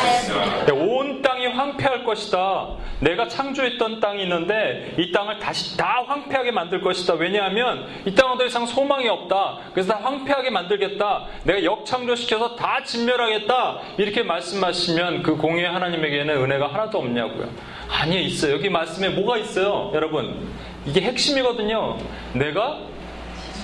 [1.82, 2.68] 황폐할 것이다.
[3.00, 7.16] 내가 창조했던 땅이 있는데 이 땅을 다시 다 황폐하게 만들 것이다.
[7.16, 9.60] 왜냐하면 이 땅은 더 이상 소망이 없다.
[9.74, 11.26] 그래서 다 황폐하게 만들겠다.
[11.44, 13.80] 내가 역창조시켜서 다 진멸하겠다.
[13.98, 17.50] 이렇게 말씀하시면 그 공의 하나님에게는 은혜가 하나도 없냐고요.
[17.90, 18.54] 아니요, 있어요.
[18.54, 19.92] 여기 말씀에 뭐가 있어요?
[19.94, 20.50] 여러분,
[20.86, 21.98] 이게 핵심이거든요.
[22.34, 22.80] 내가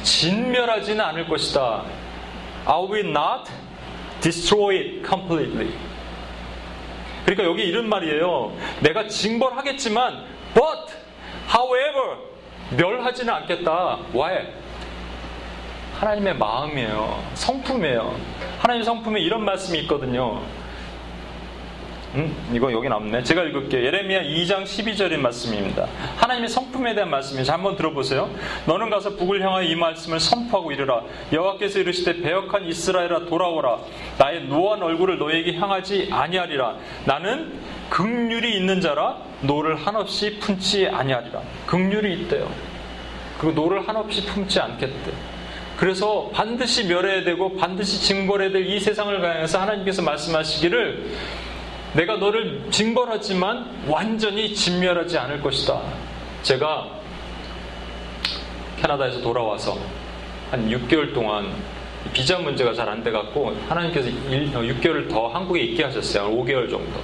[0.03, 1.83] 진멸하지는 않을 것이다.
[2.65, 3.49] I will not
[4.21, 5.86] destroy it completely.
[7.27, 8.53] 그러니까 여기 이런 말이에요.
[8.79, 10.23] 내가 징벌하겠지만,
[10.53, 10.93] but,
[11.53, 12.19] however,
[12.77, 13.99] 멸하지는 않겠다.
[14.15, 14.47] Why?
[15.99, 17.21] 하나님의 마음이에요.
[17.33, 18.15] 성품이에요.
[18.59, 20.41] 하나님 성품에 이런 말씀이 있거든요.
[22.15, 23.23] 음, 이거 여기 남네.
[23.23, 23.83] 제가 읽을게요.
[23.85, 25.87] 예레미야 2장 12절의 말씀입니다.
[26.15, 27.51] 하나님의 성품에 대한 말씀이죠.
[27.51, 28.29] 한번 들어보세요.
[28.65, 31.01] 너는 가서 북을 향하여 이 말씀을 선포하고 이르라.
[31.33, 33.79] 여호와께서 이르시되 배역한 이스라엘아 돌아오라.
[34.17, 36.77] 나의 노한 얼굴을 너에게 향하지 아니하리라.
[37.05, 37.53] 나는
[37.89, 41.41] 긍휼이 있는 자라 노를 한없이 품지 아니하리라.
[41.67, 42.49] 긍휼이 있대요.
[43.37, 45.11] 그 노를 한없이 품지 않겠대.
[45.77, 51.11] 그래서 반드시 멸해야 되고 반드시 징벌해야 될 이 세상을 향해서 하나님께서 말씀하시기를
[51.97, 55.81] 내가 너를 징벌하지만 완전히 진멸하지 않을 것이다.
[56.43, 56.91] 제가
[58.79, 59.79] 캐나다에서 돌아와서
[60.51, 61.51] 한 6개월 동안
[62.13, 66.29] 비자 문제가 잘 안 돼갖고 하나님께서 6개월을 더 한국에 있게 하셨어요.
[66.37, 67.01] 5개월 정도.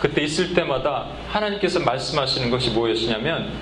[0.00, 3.52] 그때 있을 때마다 하나님께서 말씀하시는 것이 무엇이냐면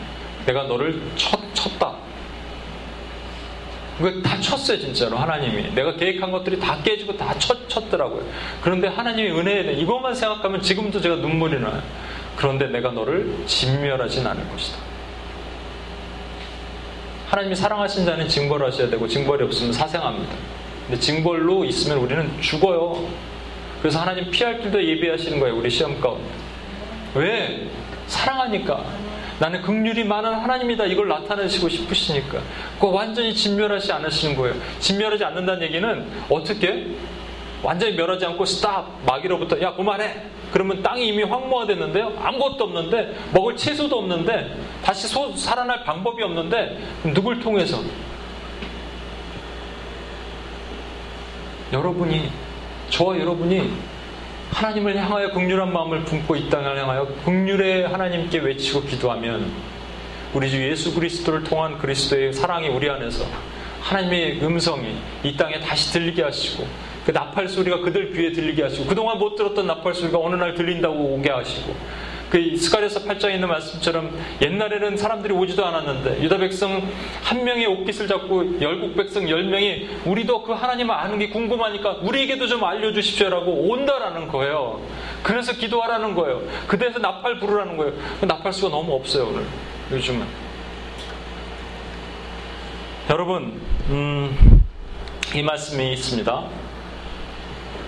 [0.47, 1.97] 내가 너를 쳤, 쳤다.
[3.99, 5.75] 그거 다 쳤어요, 진짜로, 하나님이.
[5.75, 8.23] 내가 계획한 것들이 다 깨지고 다 쳤, 쳤더라고요.
[8.61, 11.83] 그런데 하나님의 은혜에 이것만 생각하면 지금도 제가 눈물이 나요.
[12.37, 14.79] 그런데 내가 너를 진멸하진 않을 것이다.
[17.29, 20.35] 하나님이 사랑하신 자는 징벌하셔야 되고, 징벌이 없으면 사생합니다.
[20.87, 23.09] 근데 징벌로 있으면 우리는 죽어요.
[23.81, 26.29] 그래서 하나님 피할 길도 예비하시는 거예요, 우리 시험 가운데.
[27.15, 27.67] 왜?
[28.07, 28.85] 사랑하니까.
[29.39, 30.87] 나는 극률이 많은 하나님이다.
[30.87, 32.41] 이걸 나타내시고 싶으시니까.
[32.77, 34.55] 그거 완전히 진멸하지 않으시는 거예요.
[34.81, 36.87] 진멸하지 않는다는 얘기는 어떻게?
[37.63, 40.23] 완전히 멸하지 않고 스탑 마귀로부터 야 그만해
[40.53, 46.79] 그러면 땅이 이미 황무화됐는데요 아무것도 없는데 먹을 채소도 없는데 다시 소, 살아날 방법이 없는데
[47.15, 47.81] 누굴 통해서
[51.73, 52.31] 여러분이
[52.91, 53.73] 저와 여러분이
[54.51, 59.51] 하나님을 향하여 극률한 마음을 품고 이 땅을 향하여 극률의 하나님께 외치고 기도하면
[60.33, 63.25] 우리 주 예수 그리스도를 통한 그리스도의 사랑이 우리 안에서
[63.81, 66.67] 하나님의 음성이 이 땅에 다시 들리게 하시고
[67.05, 70.95] 그 나팔 소리가 그들 귀에 들리게 하시고 그동안 못 들었던 나팔 소리가 어느 날 들린다고
[70.95, 71.75] 오게 하시고
[72.31, 74.11] 그 스가랴서 8장에 있는 말씀처럼
[74.43, 76.83] 옛날에는 사람들이 오지도 않았는데 유다 백성
[77.23, 82.49] 한 명의 옷깃을 잡고 열국 백성 열 명이 우리도 그 하나님을 아는 게 궁금하니까 우리에게도
[82.49, 84.81] 좀 알려주십시오라고 온다라는 거예요.
[85.23, 86.43] 그래서 기도하라는 거예요.
[86.67, 87.93] 그대에서 나팔 부르라는 거예요.
[88.21, 89.45] 그 나팔 수가 너무 없어요 오늘
[89.93, 90.27] 요즘은.
[93.09, 94.65] 여러분, 음,
[95.33, 96.66] 이 말씀이 있습니다.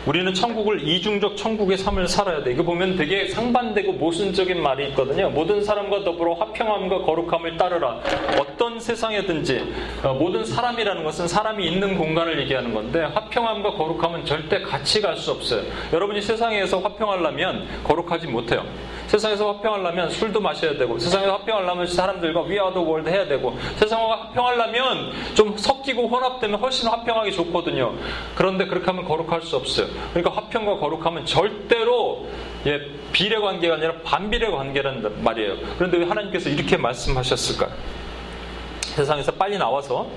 [0.08, 2.52] 우리는 천국을 이중적 천국의 삶을 살아야 돼.
[2.52, 5.28] 이거 보면 되게 상반되고 모순적인 말이 있거든요.
[5.28, 8.00] 모든 사람과 더불어 화평함과 거룩함을 따르라.
[8.40, 9.70] 어떤 세상에든지
[10.02, 15.32] 어, 모든 사람이라는 것은 사람이 있는 공간을 얘기하는 건데 화평함과 거룩함은 절대 같이 갈 수
[15.32, 15.62] 없어요.
[15.92, 18.64] 여러분이 세상에서 화평하려면 거룩하지 못해요.
[19.08, 25.56] 세상에서 화평하려면 술도 마셔야 되고 세상에서 화평하려면 사람들과 위아더 월드 해야 되고 세상과 화평하려면 좀
[25.56, 27.94] 섞이고 혼합되면 훨씬 화평하기 좋거든요.
[28.36, 29.97] 그런데 그렇게 하면 거룩할 수 없어요.
[30.12, 32.26] 그러니까 화평과 거룩함은 절대로
[32.66, 32.80] 예,
[33.12, 35.56] 비례 관계가 아니라 반비례 관계라는 말이에요.
[35.76, 37.70] 그런데 왜 하나님께서 이렇게 말씀하셨을까요?
[38.80, 40.08] 세상에서 빨리 나와서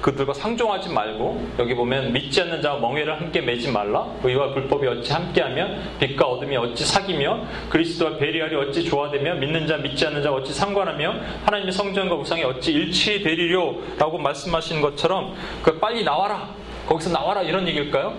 [0.00, 5.12] 그들과 상종하지 말고 여기 보면 믿지 않는 자와 멍해를 함께 매지 말라 의와 불법이 어찌
[5.12, 5.68] 함께하며
[5.98, 11.14] 빛과 어둠이 어찌 사귀며 그리스도와 베리알이 어찌 조화되며 믿는 자 믿지 않는 자 어찌 상관하며
[11.44, 16.48] 하나님의 성전과 우상이 어찌 일치되리료라고 말씀하신 것처럼 그 빨리 나와라
[16.86, 18.14] 거기서 나와라 이런 얘기일까요?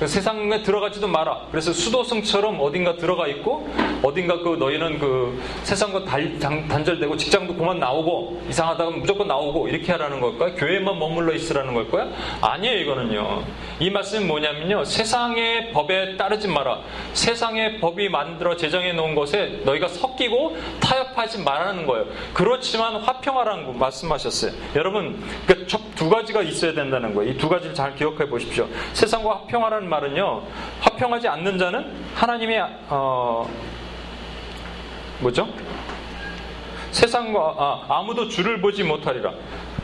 [0.00, 1.46] 세상에 들어가지도 마라.
[1.50, 3.68] 그래서 수도승처럼 어딘가 들어가 있고
[4.02, 9.92] 어딘가 그 너희는 그 세상과 달, 단, 절되고 직장도 그만 나오고 이상하다가 무조건 나오고 이렇게
[9.92, 10.54] 하라는 걸까요?
[10.56, 12.12] 교회만 머물러 있으라는 걸까요?
[12.40, 13.44] 아니에요 이거는요.
[13.78, 14.84] 이 말씀은 뭐냐면요.
[14.84, 16.80] 세상의 법에 따르지 마라.
[17.12, 22.06] 세상의 법이 만들어 제정해 놓은 것에 너희가 섞이고 타협하지 말라는 거예요.
[22.34, 24.52] 그렇지만 화평하라는 거 말씀하셨어요.
[24.74, 27.30] 여러분 그두 가지가 있어야 된다는 거예요.
[27.32, 28.68] 이 두 가지를 잘 기억해 보십시오.
[28.92, 30.42] 세상과 화평하라는 말은요.
[30.80, 33.48] 화평하지 않는 자는 하나님의 어,
[35.20, 35.48] 뭐죠?
[36.90, 39.32] 세상과 아, 무도 주를 보지 못하리라.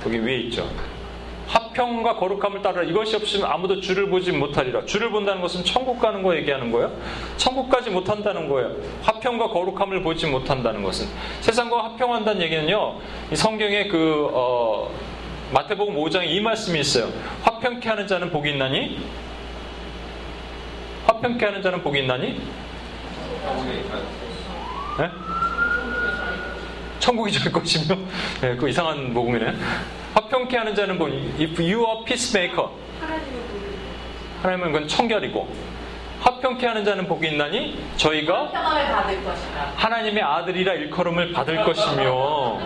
[0.06, 0.68] 여기 위에 있죠.
[1.48, 2.84] 화평과 거룩함을 따르라.
[2.84, 4.84] 이것이 없으면 아무도 주를 보지 못하리라.
[4.84, 6.92] 주를 본다는 것은 천국 가는 거 얘기하는 거예요.
[7.36, 8.70] 천국 까지 못한다는 거예요.
[9.02, 11.08] 화평과 거룩함을 보지 못한다는 것은
[11.40, 12.98] 세상과 화평한다는 얘기는요.
[13.32, 14.90] 이 성경에 그 어,
[15.52, 17.12] 마태복음 5장에 이 말씀이 있어요.
[17.42, 18.98] 화평케 하는 자는 복이 있나니
[21.06, 22.40] 화평케 하는 자는 복이 있나니?
[24.98, 25.10] 네?
[26.98, 27.96] 천국이 될 것이며,
[28.42, 29.54] 네, 그 이상한 복음이네.
[30.14, 32.68] 화평케 하는 자는 뭐, if you are peacemaker.
[34.42, 35.48] 하나님은 그건 청결이고,
[36.20, 38.52] 화평케 하는 자는 복이 있나니 저희가
[39.76, 42.60] 하나님의 아들이라 일컬음을 받을 것이며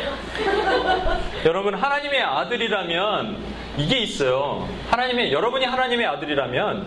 [1.44, 3.36] 여러분 하나님의 아들이라면
[3.78, 4.68] 이게 있어요.
[4.90, 6.86] 하나님의 여러분이 하나님의 아들이라면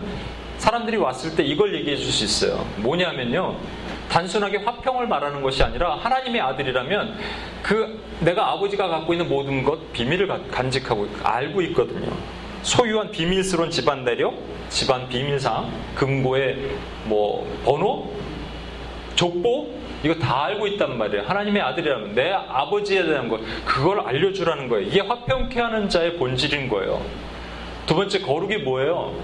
[0.58, 2.64] 사람들이 왔을 때 이걸 얘기해 줄 수 있어요.
[2.76, 3.56] 뭐냐면요.
[4.08, 7.18] 단순하게 화평을 말하는 것이 아니라 하나님의 아들이라면
[7.62, 12.12] 그 내가 아버지가 갖고 있는 모든 것 비밀을 간직하고 알고 있거든요.
[12.62, 14.34] 소유한 비밀스러운 집안 내력,
[14.68, 16.56] 집안 비밀상, 금고의
[17.04, 18.12] 뭐 번호,
[19.16, 19.70] 족보
[20.04, 21.24] 이거 다 알고 있단 말이에요.
[21.26, 24.86] 하나님의 아들이라면 내 아버지에 대한 것 그걸 알려주라는 거예요.
[24.86, 27.00] 이게 화평케 하는 자의 본질인 거예요.
[27.86, 29.14] 두 번째 거룩이 뭐예요?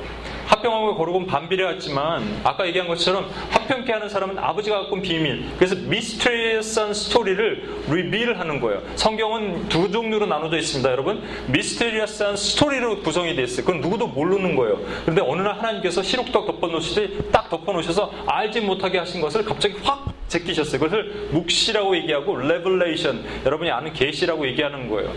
[0.51, 5.45] 화평하고 거룩은 반비례 같지만 아까 얘기한 것처럼 화평케 하는 사람은 아버지가 갖고 온 비밀.
[5.57, 8.83] 그래서 mysterious한 스토리를 reveal 하는 거예요.
[8.97, 11.23] 성경은 두 종류로 나눠져 있습니다 여러분.
[11.49, 13.65] mysterious한 스토리로 구성이 되어 있어요.
[13.65, 14.81] 그건 누구도 모르는 거예요.
[15.03, 20.81] 그런데 어느 날 하나님께서 시룩떡 덮어놓으시듯이 딱 덮어놓으셔서 알지 못하게 하신 것을 갑자기 확 제끼셨어요.
[20.81, 23.25] 그것을 묵시라고 얘기하고 revelation.
[23.47, 25.13] 여러분이 아는 계시라고 얘기하는 거예요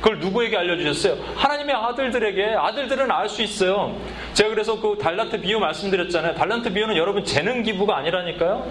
[0.00, 1.16] 그걸 누구에게 알려주셨어요?
[1.36, 3.94] 하나님의 아들들에게 아들들은 알 수 있어요.
[4.32, 6.34] 제가 그래서 그 달란트 비유 말씀드렸잖아요.
[6.34, 8.70] 달란트 비유는 여러분 재능 기부가 아니라니까요.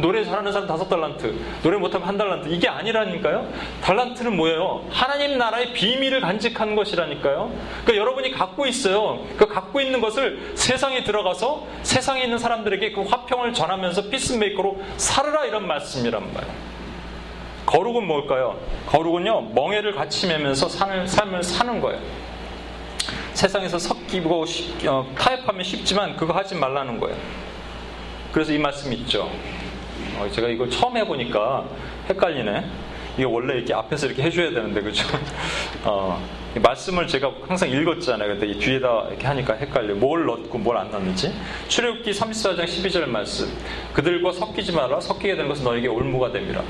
[0.00, 3.48] 노래 잘하는 사람 다섯 달란트, 노래 못하면 한 달란트 이게 아니라니까요.
[3.82, 4.84] 달란트는 뭐예요?
[4.90, 7.50] 하나님 나라의 비밀을 간직한 것이라니까요.
[7.84, 9.24] 그러니까 여러분이 갖고 있어요.
[9.36, 15.66] 그 갖고 있는 것을 세상에 들어가서 세상에 있는 사람들에게 그 화평을 전하면서 peacemaker로 살으라 이런
[15.66, 16.75] 말씀이란 말이에요.
[17.66, 18.56] 거룩은 뭘까요?
[18.86, 22.00] 거룩은요, 멍해를 같이 매면서 삶을, 삶을 사는 거예요.
[23.34, 27.16] 세상에서 섞이고 쉽, 어, 타협하면 쉽지만 그거 하지 말라는 거예요.
[28.32, 29.30] 그래서 이 말씀 있죠.
[30.18, 31.64] 어, 제가 이걸 처음 해보니까
[32.08, 32.64] 헷갈리네.
[33.16, 35.04] 이게 원래 이렇게 앞에서 이렇게 해줘야 되는데, 그죠?
[35.84, 36.22] 어,
[36.54, 38.28] 말씀을 제가 항상 읽었잖아요.
[38.28, 39.94] 근데 이 뒤에다 이렇게 하니까 헷갈려.
[39.94, 41.32] 뭘 넣고 뭘 안 넣는지.
[41.68, 43.48] 출애굽기 34장 12절 말씀.
[43.92, 45.00] 그들과 섞이지 마라.
[45.00, 46.62] 섞이게 되는 것은 너에게 올무가 됩니다.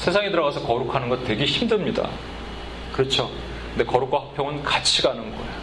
[0.00, 2.08] 세상에 들어가서 거룩하는 것 되게 힘듭니다.
[2.92, 3.30] 그렇죠.
[3.74, 5.60] 근데 거룩과 화평은 같이 가는 거예요.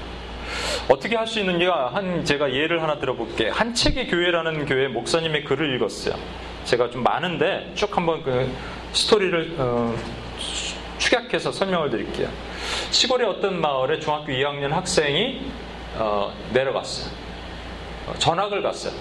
[0.90, 3.50] 어떻게 할 수 있는지가 한 제가 예를 하나 들어볼게.
[3.50, 6.16] 한 책의 교회라는 교회 목사님의 글을 읽었어요.
[6.66, 8.50] 제가 좀 많은데 쭉 한번 그
[8.94, 9.96] 스토리를 어,
[11.00, 12.30] 축약해서 설명을 드릴게요.
[12.92, 15.42] 시골의 어떤 마을에 중학교 2학년 학생이
[15.96, 17.12] 어, 내려갔어요.
[18.06, 18.94] 어, 전학을 갔어요.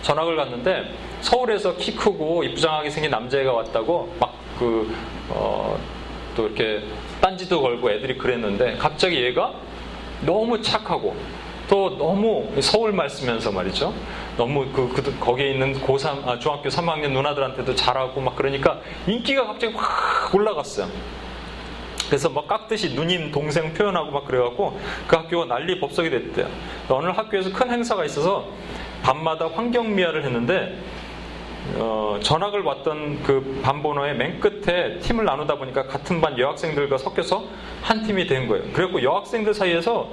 [0.00, 4.94] 전학을 갔는데 서울에서 키 크고 이쁘장하게 생긴 남자애가 왔다고 막 그
[5.30, 5.80] 어,
[6.36, 6.82] 또 이렇게
[7.22, 9.54] 딴지도 걸고 애들이 그랬는데 갑자기 얘가
[10.20, 11.16] 너무 착하고
[11.66, 13.94] 또 너무 서울 말 쓰면서 말이죠.
[14.36, 19.72] 너무 그, 그 거기에 있는 고3 아, 중학교 3학년 누나들한테도 잘하고 막 그러니까 인기가 갑자기
[19.74, 20.88] 확 올라갔어요.
[22.08, 26.48] 그래서 막 깍듯이 누님 동생 표현하고 막 그래갖고 그 학교가 난리 법석이 됐대요.
[26.88, 28.48] 어느 학교에서 큰 행사가 있어서
[29.02, 30.76] 밤마다 환경미화를 했는데
[31.74, 37.44] 어, 전학을 왔던 그 반번호의 맨 끝에 팀을 나누다 보니까 같은 반 여학생들과 섞여서
[37.82, 38.64] 한 팀이 된 거예요.
[38.72, 40.10] 그래갖고 여학생들 사이에서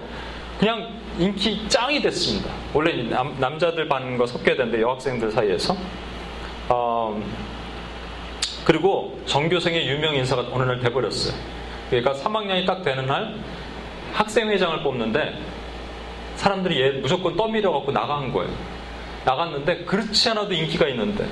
[0.59, 0.89] 그냥
[1.19, 2.51] 인기 짱이 됐습니다.
[2.73, 5.75] 원래 남, 자들 반과 섞여야 되는데 여학생들 사이에서.
[6.69, 7.21] 어,
[8.65, 11.33] 그리고 전교생의 유명 인사가 어느 날 돼버렸어요.
[11.89, 13.35] 그러니까 3학년이 딱 되는 날
[14.13, 15.39] 학생회장을 뽑는데
[16.35, 18.51] 사람들이 얘 무조건 떠밀어 갖고 나간 거예요.
[19.27, 21.27] 나갔는데 그렇지 않아도 인기가 있는데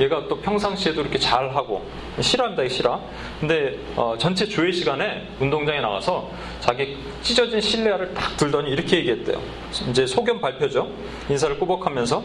[0.00, 1.84] 얘가 또 평상시에도 이렇게 잘하고
[2.20, 3.00] 싫어합니다 이 싫어?
[3.40, 6.30] 근데 어, 전체 조회 시간에 운동장에 나가서
[6.60, 9.40] 자기 찢어진 실내화를 딱 들더니 이렇게 얘기했대요.
[9.90, 10.90] 이제 소견 발표죠.
[11.28, 12.22] 인사를 꾸벅하면서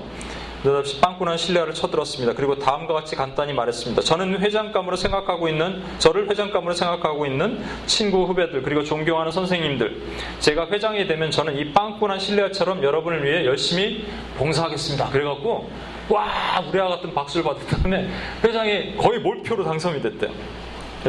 [0.64, 2.34] 느닷없이 빵꾸난 신뢰를 쳐들었습니다.
[2.34, 4.01] 그리고 다음과 같이 간단히 말했습니다.
[4.03, 10.01] 저는 회장감으로 생각하고 있는 저를 회장감으로 생각하고 있는 친구 후배들 그리고 존경하는 선생님들
[10.39, 14.05] 제가 회장이 되면 저는 이 빵꾸난 신뢰처럼 여러분을 위해 열심히
[14.38, 15.09] 봉사하겠습니다.
[15.09, 15.70] 그래갖고
[16.09, 18.09] 와 우리와 같은 박수를 받은 다음에
[18.43, 20.32] 회장이 거의 몰표로 당선이 됐대요.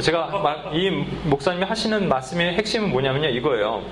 [0.01, 0.91] 제가 이
[1.25, 3.83] 목사님이 하시는 말씀의 핵심은 뭐냐면요 이거예요.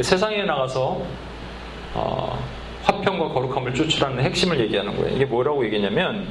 [0.00, 1.02] 세상에 나가서
[1.94, 2.38] 어,
[2.88, 5.14] 화평과 거룩함을 추출하는 핵심을 얘기하는 거예요.
[5.14, 6.26] 이게 뭐라고 얘기냐면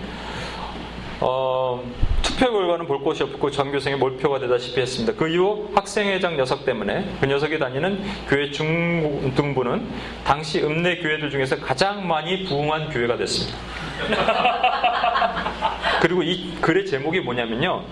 [1.19, 1.83] 어,
[2.21, 5.13] 투표 결과는 볼 곳이 없고 전교생의 몰표가 되다시피 했습니다.
[5.17, 9.87] 그 이후 학생회장 녀석 때문에 그 녀석이 다니는 교회 중등부는
[10.23, 13.57] 당시 읍내 교회들 중에서 가장 많이 부흥한 교회가 됐습니다.
[16.01, 17.83] 그리고 이 글의 제목이 뭐냐면요.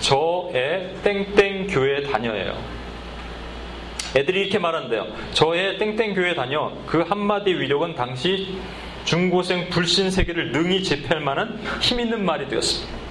[0.00, 2.81] 저의 땡땡 교회 다녀예요.
[4.14, 5.06] 애들이 이렇게 말한대요.
[5.32, 8.58] 저의 땡땡 교회 다녀 그 한마디 위력은 당시
[9.04, 13.02] 중고생 불신 세계를 능히 제패할 만한 힘 있는 말이 되었습니다.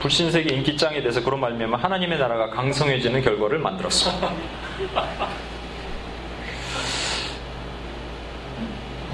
[0.00, 4.32] 불신 세계 인기짱에 대해서 그런 말미암아 하나님의 나라가 강성해지는 결과를 만들었습니다.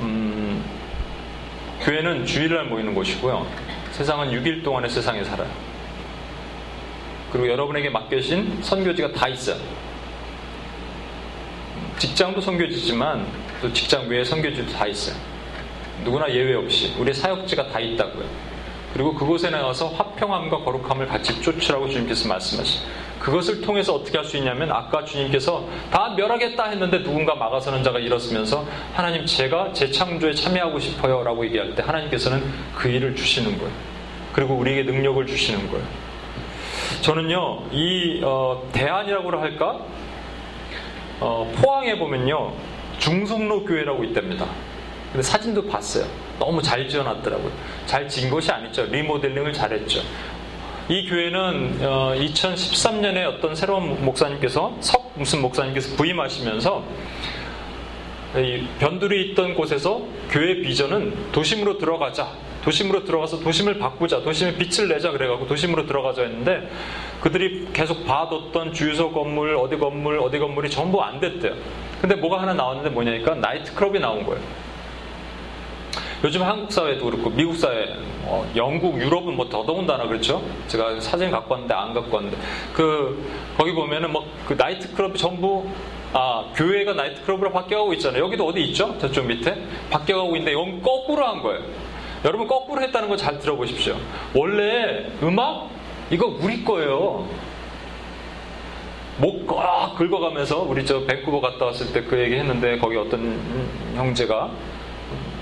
[0.00, 0.64] 음,
[1.80, 3.46] 교회는 주일날 모이는 곳이고요.
[3.92, 5.71] 세상은 6일 동안의 세상에 살아요.
[7.32, 9.56] 그리고 여러분에게 맡겨진 선교지가 다 있어요.
[11.98, 13.26] 직장도 선교지지만
[13.62, 15.16] 또 직장 외에 선교지도 다 있어요.
[16.04, 18.24] 누구나 예외 없이 우리 사역지가 다 있다고요.
[18.92, 22.80] 그리고 그곳에 나가서 화평함과 거룩함을 같이 쫓으라고 주님께서 말씀하시.
[23.18, 28.66] 그것을 통해서 어떻게 할 수 있냐면 아까 주님께서 다 멸하겠다 했는데 누군가 막아서는 자가 일었으면서
[28.92, 32.42] 하나님 제가 재창조에 참여하고 싶어요라고 얘기할 때 하나님께서는
[32.74, 33.72] 그 일을 주시는 거예요.
[34.32, 36.11] 그리고 우리에게 능력을 주시는 거예요.
[37.00, 39.80] 저는요, 이, 어, 대안이라고 할까?
[41.20, 42.52] 어, 포항에 보면요,
[42.98, 44.46] 중성로 교회라고 있답니다.
[45.10, 46.06] 근데 사진도 봤어요.
[46.38, 47.52] 너무 잘 지어놨더라고요.
[47.86, 48.84] 잘 지은 것이 아니죠.
[48.86, 50.00] 리모델링을 잘했죠.
[50.88, 56.84] 이 교회는 어, 2013년에 어떤 새로운 목사님께서 석 무슨 목사님께서 부임하시면서
[58.36, 62.32] 이 변두리 있던 곳에서 교회 비전은 도심으로 들어가자.
[62.62, 66.68] 도심으로 들어가서 도심을 바꾸자, 도심에 빛을 내자 그래갖고 도심으로 들어가자 했는데
[67.20, 71.54] 그들이 계속 봐뒀던 주유소 건물, 어디 건물, 어디 건물이 전부 안 됐대요.
[72.00, 74.40] 근데 뭐가 하나 나왔는데 뭐냐니까 나이트클럽이 나온 거예요.
[76.24, 80.40] 요즘 한국 사회도 그렇고 미국 사회, 어, 영국, 유럽은 뭐 더더군다나 그렇죠.
[80.68, 82.36] 제가 사진 갖고 왔는데 안 갖고 왔는데
[82.74, 85.66] 그 거기 보면은 뭐 그 나이트클럽이 전부
[86.12, 88.24] 아 교회가 나이트클럽으로 바뀌어가고 있잖아요.
[88.24, 88.96] 여기도 어디 있죠?
[88.98, 89.56] 저쪽 밑에
[89.90, 91.60] 바뀌어가고 있는데 이건 거꾸로 한 거예요.
[92.24, 93.96] 여러분 거꾸로 했다는 거 잘 들어보십시오.
[94.34, 95.68] 원래 음악
[96.10, 97.26] 이거 우리 거예요.
[99.18, 103.38] 목꽉 긁어가면서 우리 저 밴쿠버 갔다 왔을 때 그 얘기 했는데 거기 어떤
[103.94, 104.50] 형제가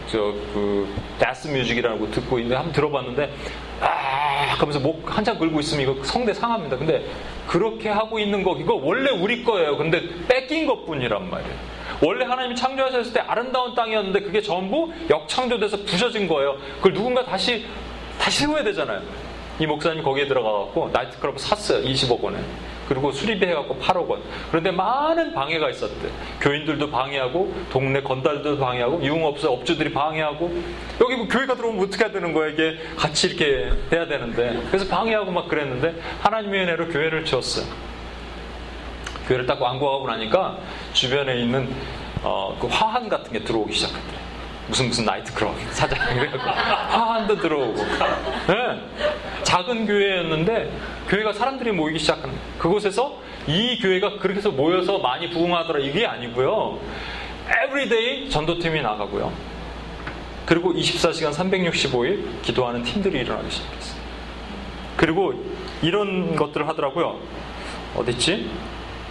[0.09, 3.33] 저그 데스 뮤직이라고 듣고 있는데 한번 들어봤는데
[3.81, 6.77] 아 하면서 목 한참 긁고 있으면 이거 성대 상합니다.
[6.77, 7.05] 근데
[7.47, 9.77] 그렇게 하고 있는 거 이거 원래 우리 거예요.
[9.77, 11.55] 근데 뺏긴 것뿐이란 말이에요.
[12.03, 16.57] 원래 하나님이 창조하셨을 때 아름다운 땅이었는데 그게 전부 역창조돼서 부셔진 거예요.
[16.77, 17.67] 그걸 누군가 다시
[18.19, 19.03] 다시 세워야 되잖아요.
[19.59, 21.83] 이 목사님이 거기에 들어가갖고 나이트클럽 샀어요.
[21.85, 22.39] 20억 원에.
[22.91, 24.21] 그리고 수리비해갖고 8억 원.
[24.51, 26.09] 그런데 많은 방해가 있었대.
[26.41, 30.53] 교인들도 방해하고, 동네 건달도 방해하고, 유흥업소 업주들이 방해하고,
[31.01, 34.61] 여기 뭐 교회가 들어오면 어떻게 해야 되는 거야, 이게 같이 이렇게 해야 되는데.
[34.73, 37.65] 그래서 방해하고 막 그랬는데, 하나님의 은혜로 교회를 지었어요.
[39.29, 40.59] 교회를 딱 완공하고 나니까,
[40.93, 41.73] 주변에 있는,
[42.25, 44.30] 어, 그 화환 같은 게 들어오기 시작했대.
[44.71, 47.77] 무슨 무슨 나이트클럽 사장 이래갖고 화환도 들어오고.
[48.47, 48.81] 네.
[49.43, 50.73] 작은 교회였는데
[51.09, 56.79] 교회가 사람들이 모이기 시작하는 그곳에서 이 교회가 그렇게 해서 모여서 많이 부흥하더라 이게 아니고요.
[57.49, 59.33] every day 전도팀이 나가고요.
[60.47, 64.01] 그리고 24시간 365일 기도하는 팀들이 일어나기 시작했어요.
[64.97, 65.35] 그리고
[65.83, 67.19] 이런 것들을 하더라고요.
[67.97, 68.49] 어딨지?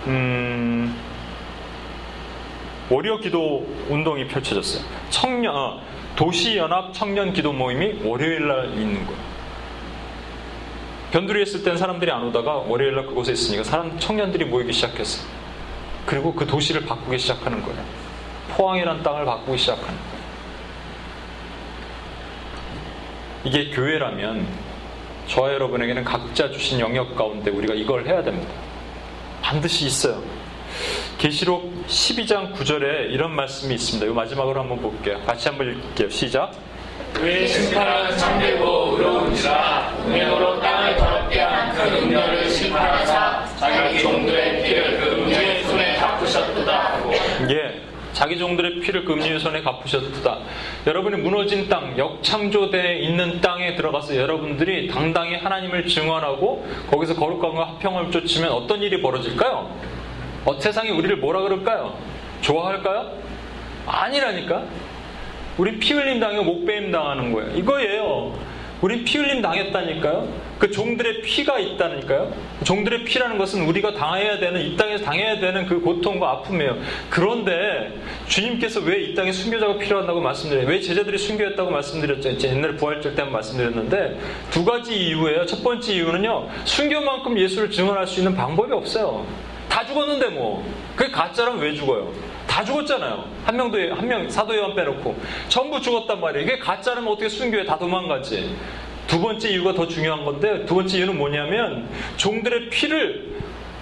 [0.08, 0.96] 음...
[2.90, 4.84] 월요 기도 운동이 펼쳐졌어요.
[5.10, 5.82] 청년, 어,
[6.16, 9.30] 도시 연합 청년 기도 모임이 월요일 날 있는 거예요.
[11.12, 15.28] 변두리 했을 땐 사람들이 안 오다가 월요일 날 그곳에 있으니까 사람, 청년들이 모이기 시작했어요.
[16.06, 17.84] 그리고 그 도시를 바꾸기 시작하는 거예요.
[18.50, 20.20] 포항이란 땅을 바꾸기 시작하는 거예요.
[23.46, 24.48] 이게 교회라면
[25.28, 28.52] 저와 여러분에게는 각자 주신 영역 가운데 우리가 이걸 해야 됩니다.
[29.42, 30.22] 반드시 있어요.
[31.20, 34.10] 계시록 12장 9절에 이런 말씀이 있습니다.
[34.10, 35.20] 이 마지막으로 한번 볼게요.
[35.28, 36.10] 같이 한번 읽을게요.
[36.10, 36.54] 시작.
[37.22, 45.16] 왜 심판은 참되고 의로운지라 음행으로 땅을 더럽게 한 그 음녀를 심판하사 자기 종들의 피를 그
[45.16, 47.12] 음녀의 손에 갚으셨도다 하고
[47.50, 47.82] 예.
[48.14, 50.38] 자기 종들의 피를 그 음녀의 손에 갚으셨도다.
[50.88, 58.52] 여러분이 무너진 땅, 역창조되어 있는 땅에 들어가서 여러분들이 당당히 하나님을 증언하고 거기서 거룩함과 화평을 쫓으면
[58.52, 59.99] 어떤 일이 벌어질까요?
[60.50, 61.96] 어, 세상이 우리를 뭐라 그럴까요?
[62.42, 63.12] 좋아할까요?
[63.86, 64.64] 아니라니까.
[65.60, 67.56] 우리 피 흘림 당하고 목배임 당하는 거예요.
[67.56, 68.34] 이거예요.
[68.82, 70.28] 우리 피 흘림 당했다니까요.
[70.58, 72.34] 그 종들의 피가 있다니까요.
[72.64, 76.78] 종들의 피라는 것은 우리가 당해야 되는 이 땅에서 당해야 되는 그 고통과 아픔이에요.
[77.12, 77.94] 그런데
[78.28, 80.68] 주님께서 왜 이 땅에 순교자가 필요하다고 말씀드려요?
[80.68, 82.48] 왜 제자들이 순교했다고 말씀드렸죠?
[82.48, 84.18] 옛날에 부활절 때 말씀드렸는데
[84.50, 85.46] 두 가지 이유예요.
[85.46, 86.50] 첫 번째 이유는요.
[86.66, 89.28] 순교만큼 예수를 증언할 수 있는 방법이 없어요.
[89.70, 90.66] 다 죽었는데 뭐.
[90.96, 92.12] 그게 가짜라면 왜 죽어요?
[92.48, 93.26] 다 죽었잖아요.
[93.46, 95.16] 한 명도, 한 명, 사도 요한 빼놓고.
[95.48, 96.44] 전부 죽었단 말이에요.
[96.46, 97.66] 이게 가짜라면 어떻게 순교해?
[97.66, 98.56] 다 도망가지.
[99.08, 103.38] 두 번째 이유가 더 중요한 건데, 두 번째 이유는 뭐냐면, 종들의 피를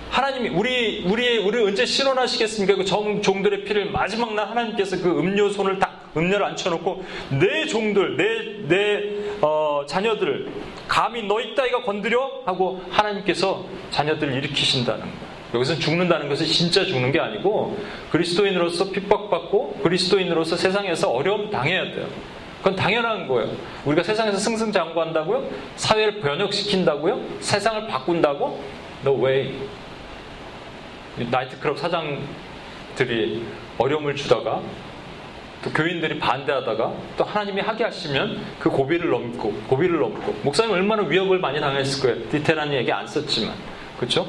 [0.09, 2.75] 하나님이, 우리, 우리, 우리 언제 실현하시겠습니까?
[2.75, 7.03] 그 정, 종들의 피를 마지막 날 하나님께서 그 음료 손을 딱, 음료를 앉혀놓고,
[7.39, 9.03] 내 종들, 내, 내,
[9.41, 10.49] 어, 자녀들,
[10.87, 12.41] 감히 너희 따위가 건드려?
[12.45, 15.26] 하고 하나님께서 자녀들을 일으키신다는 거예요.
[15.53, 17.77] 여기서 죽는다는 것은 진짜 죽는 게 아니고
[18.11, 22.07] 그리스도인으로서 핍박받고 그리스도인으로서 세상에서 어려움 당해야 돼요.
[22.57, 23.51] 그건 당연한 거예요.
[23.85, 25.49] 우리가 세상에서 승승장구한다고요?
[25.75, 27.21] 사회를 변혁시킨다고요?
[27.39, 28.61] 세상을 바꾼다고?
[29.05, 29.53] No way.
[31.31, 33.43] 나이트클럽 사장들이
[33.77, 34.61] 어려움을 주다가
[35.63, 41.39] 또 교인들이 반대하다가 또 하나님이 하게 하시면 그 고비를 넘고 고비를 넘고 목사님 얼마나 위협을
[41.39, 42.29] 많이 당했을 거예요.
[42.29, 43.55] 디테일한 얘기 안 썼지만
[43.97, 44.27] 그렇죠?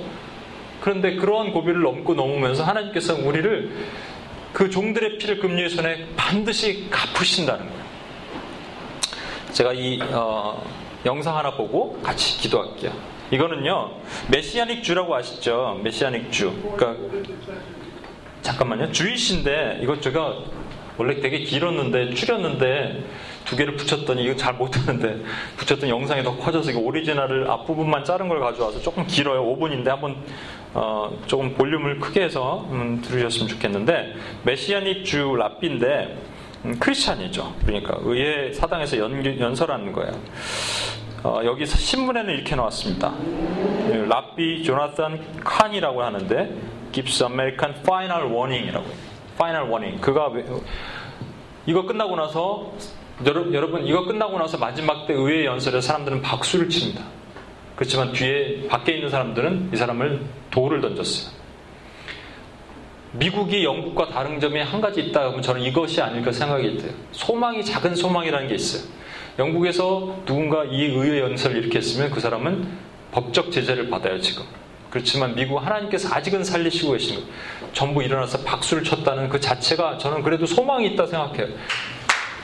[0.81, 3.71] 그런데 그러한 고비를 넘고 넘으면서 하나님께서 우리를
[4.53, 7.89] 그 종들의 피를 금리의 손에 반드시 갚으신다는 거예요.
[9.53, 10.65] 제가 이 어,
[11.05, 12.93] 영상 하나 보고 같이 기도할게요.
[13.31, 13.93] 이거는요
[14.31, 15.81] 메시아닉 주라고 아시죠?
[15.83, 16.53] 메시아닉 주.
[16.77, 16.97] 그러니까
[18.43, 18.93] 잠깐만요.
[18.93, 20.37] 주이신데 이것 제가
[20.97, 23.05] 원래 되게 길었는데 줄였는데
[23.45, 25.23] 두 개를 붙였더니 이거 잘 못하는데
[25.57, 29.43] 붙였더니 영상이 더 커져서 이거 오리지널을 앞부분만 자른 걸 가져와서 조금 길어요.
[29.45, 30.17] 5분인데 한번
[30.75, 34.15] 어, 조금 볼륨을 크게 해서 음, 들으셨으면 좋겠는데
[34.45, 36.17] 메시아닉 주 랍비인데
[36.65, 37.55] 음, 크리스찬이죠.
[37.65, 40.13] 그러니까 의회 사당에서 연, 연설하는 거예요.
[41.25, 43.13] 어, 여기 신문에는 이렇게 나왔습니다.
[44.09, 46.55] 랍비 조나탄 칸이라고 하는데
[46.93, 48.87] gives American final warning이라고
[49.35, 50.01] final warning.
[50.01, 50.31] 그가
[51.67, 52.73] 이거 끝나고 나서
[53.27, 57.03] 여러분 이거 끝나고 나서 마지막 때 의회 연설에 사람들은 박수를 칩니다.
[57.79, 61.31] 그렇지만 뒤에 밖에 있는 사람들은 이 사람을 돌을 던졌어요.
[63.13, 66.93] 미국이 영국과 다른 점이 한 가지 있다 하면 저는 이것이 아닐까 생각이 돼요.
[67.13, 68.83] 소망이 작은 소망이라는 게 있어요.
[69.39, 72.69] 영국에서 누군가 이 의회 연설을 이렇게 했으면 그 사람은
[73.13, 74.43] 법적 제재를 받아요, 지금.
[74.91, 77.23] 그렇지만 미국 하나님께서 아직은 살리시고 계신 거.
[77.73, 81.47] 전부 일어나서 박수를 쳤다는 그 자체가 저는 그래도 소망이 있다 생각해요.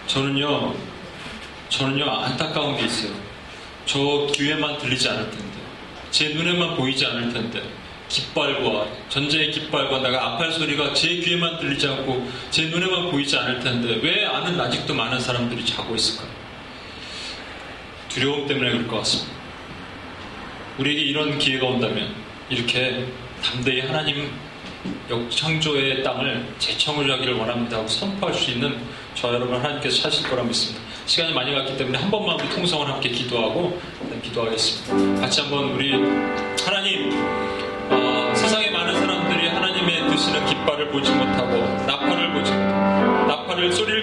[0.06, 0.74] 저는요,
[1.70, 3.33] 저는요, 안타까운 게 있어요.
[3.86, 5.58] 저 귀에만 들리지 않을 텐데,
[6.10, 7.62] 제 눈에만 보이지 않을 텐데,
[8.08, 13.98] 깃발과 전쟁의 깃발과 나가 아팔 소리가 제 귀에만 들리지 않고 제 눈에만 보이지 않을 텐데
[14.02, 16.28] 왜 아는 아직도 많은 사람들이 자고 있을까요?
[18.08, 19.32] 두려움 때문에 그럴 것 같습니다.
[20.78, 22.14] 우리에게 이런 기회가 온다면
[22.50, 23.06] 이렇게
[23.42, 24.30] 담대히 하나님
[25.10, 28.78] 역창조의 땅을 재청을 하기를 원합니다 하고 선포할 수 있는
[29.14, 30.84] 저 여러분 하나님께서 찾으실 거라 믿습니다.
[31.06, 33.78] 시간이 많이 갔기 때문에 한 번만 우리 통성을 함께 기도하고
[34.22, 35.20] 기도하겠습니다.
[35.20, 35.92] 같이 한번 우리
[36.64, 37.10] 하나님
[37.90, 41.56] 어, 세상에 많은 사람들이 하나님의 드시는 깃발을 보지 못하고
[41.86, 43.93] 나팔을 보지 못하고 나팔을 소리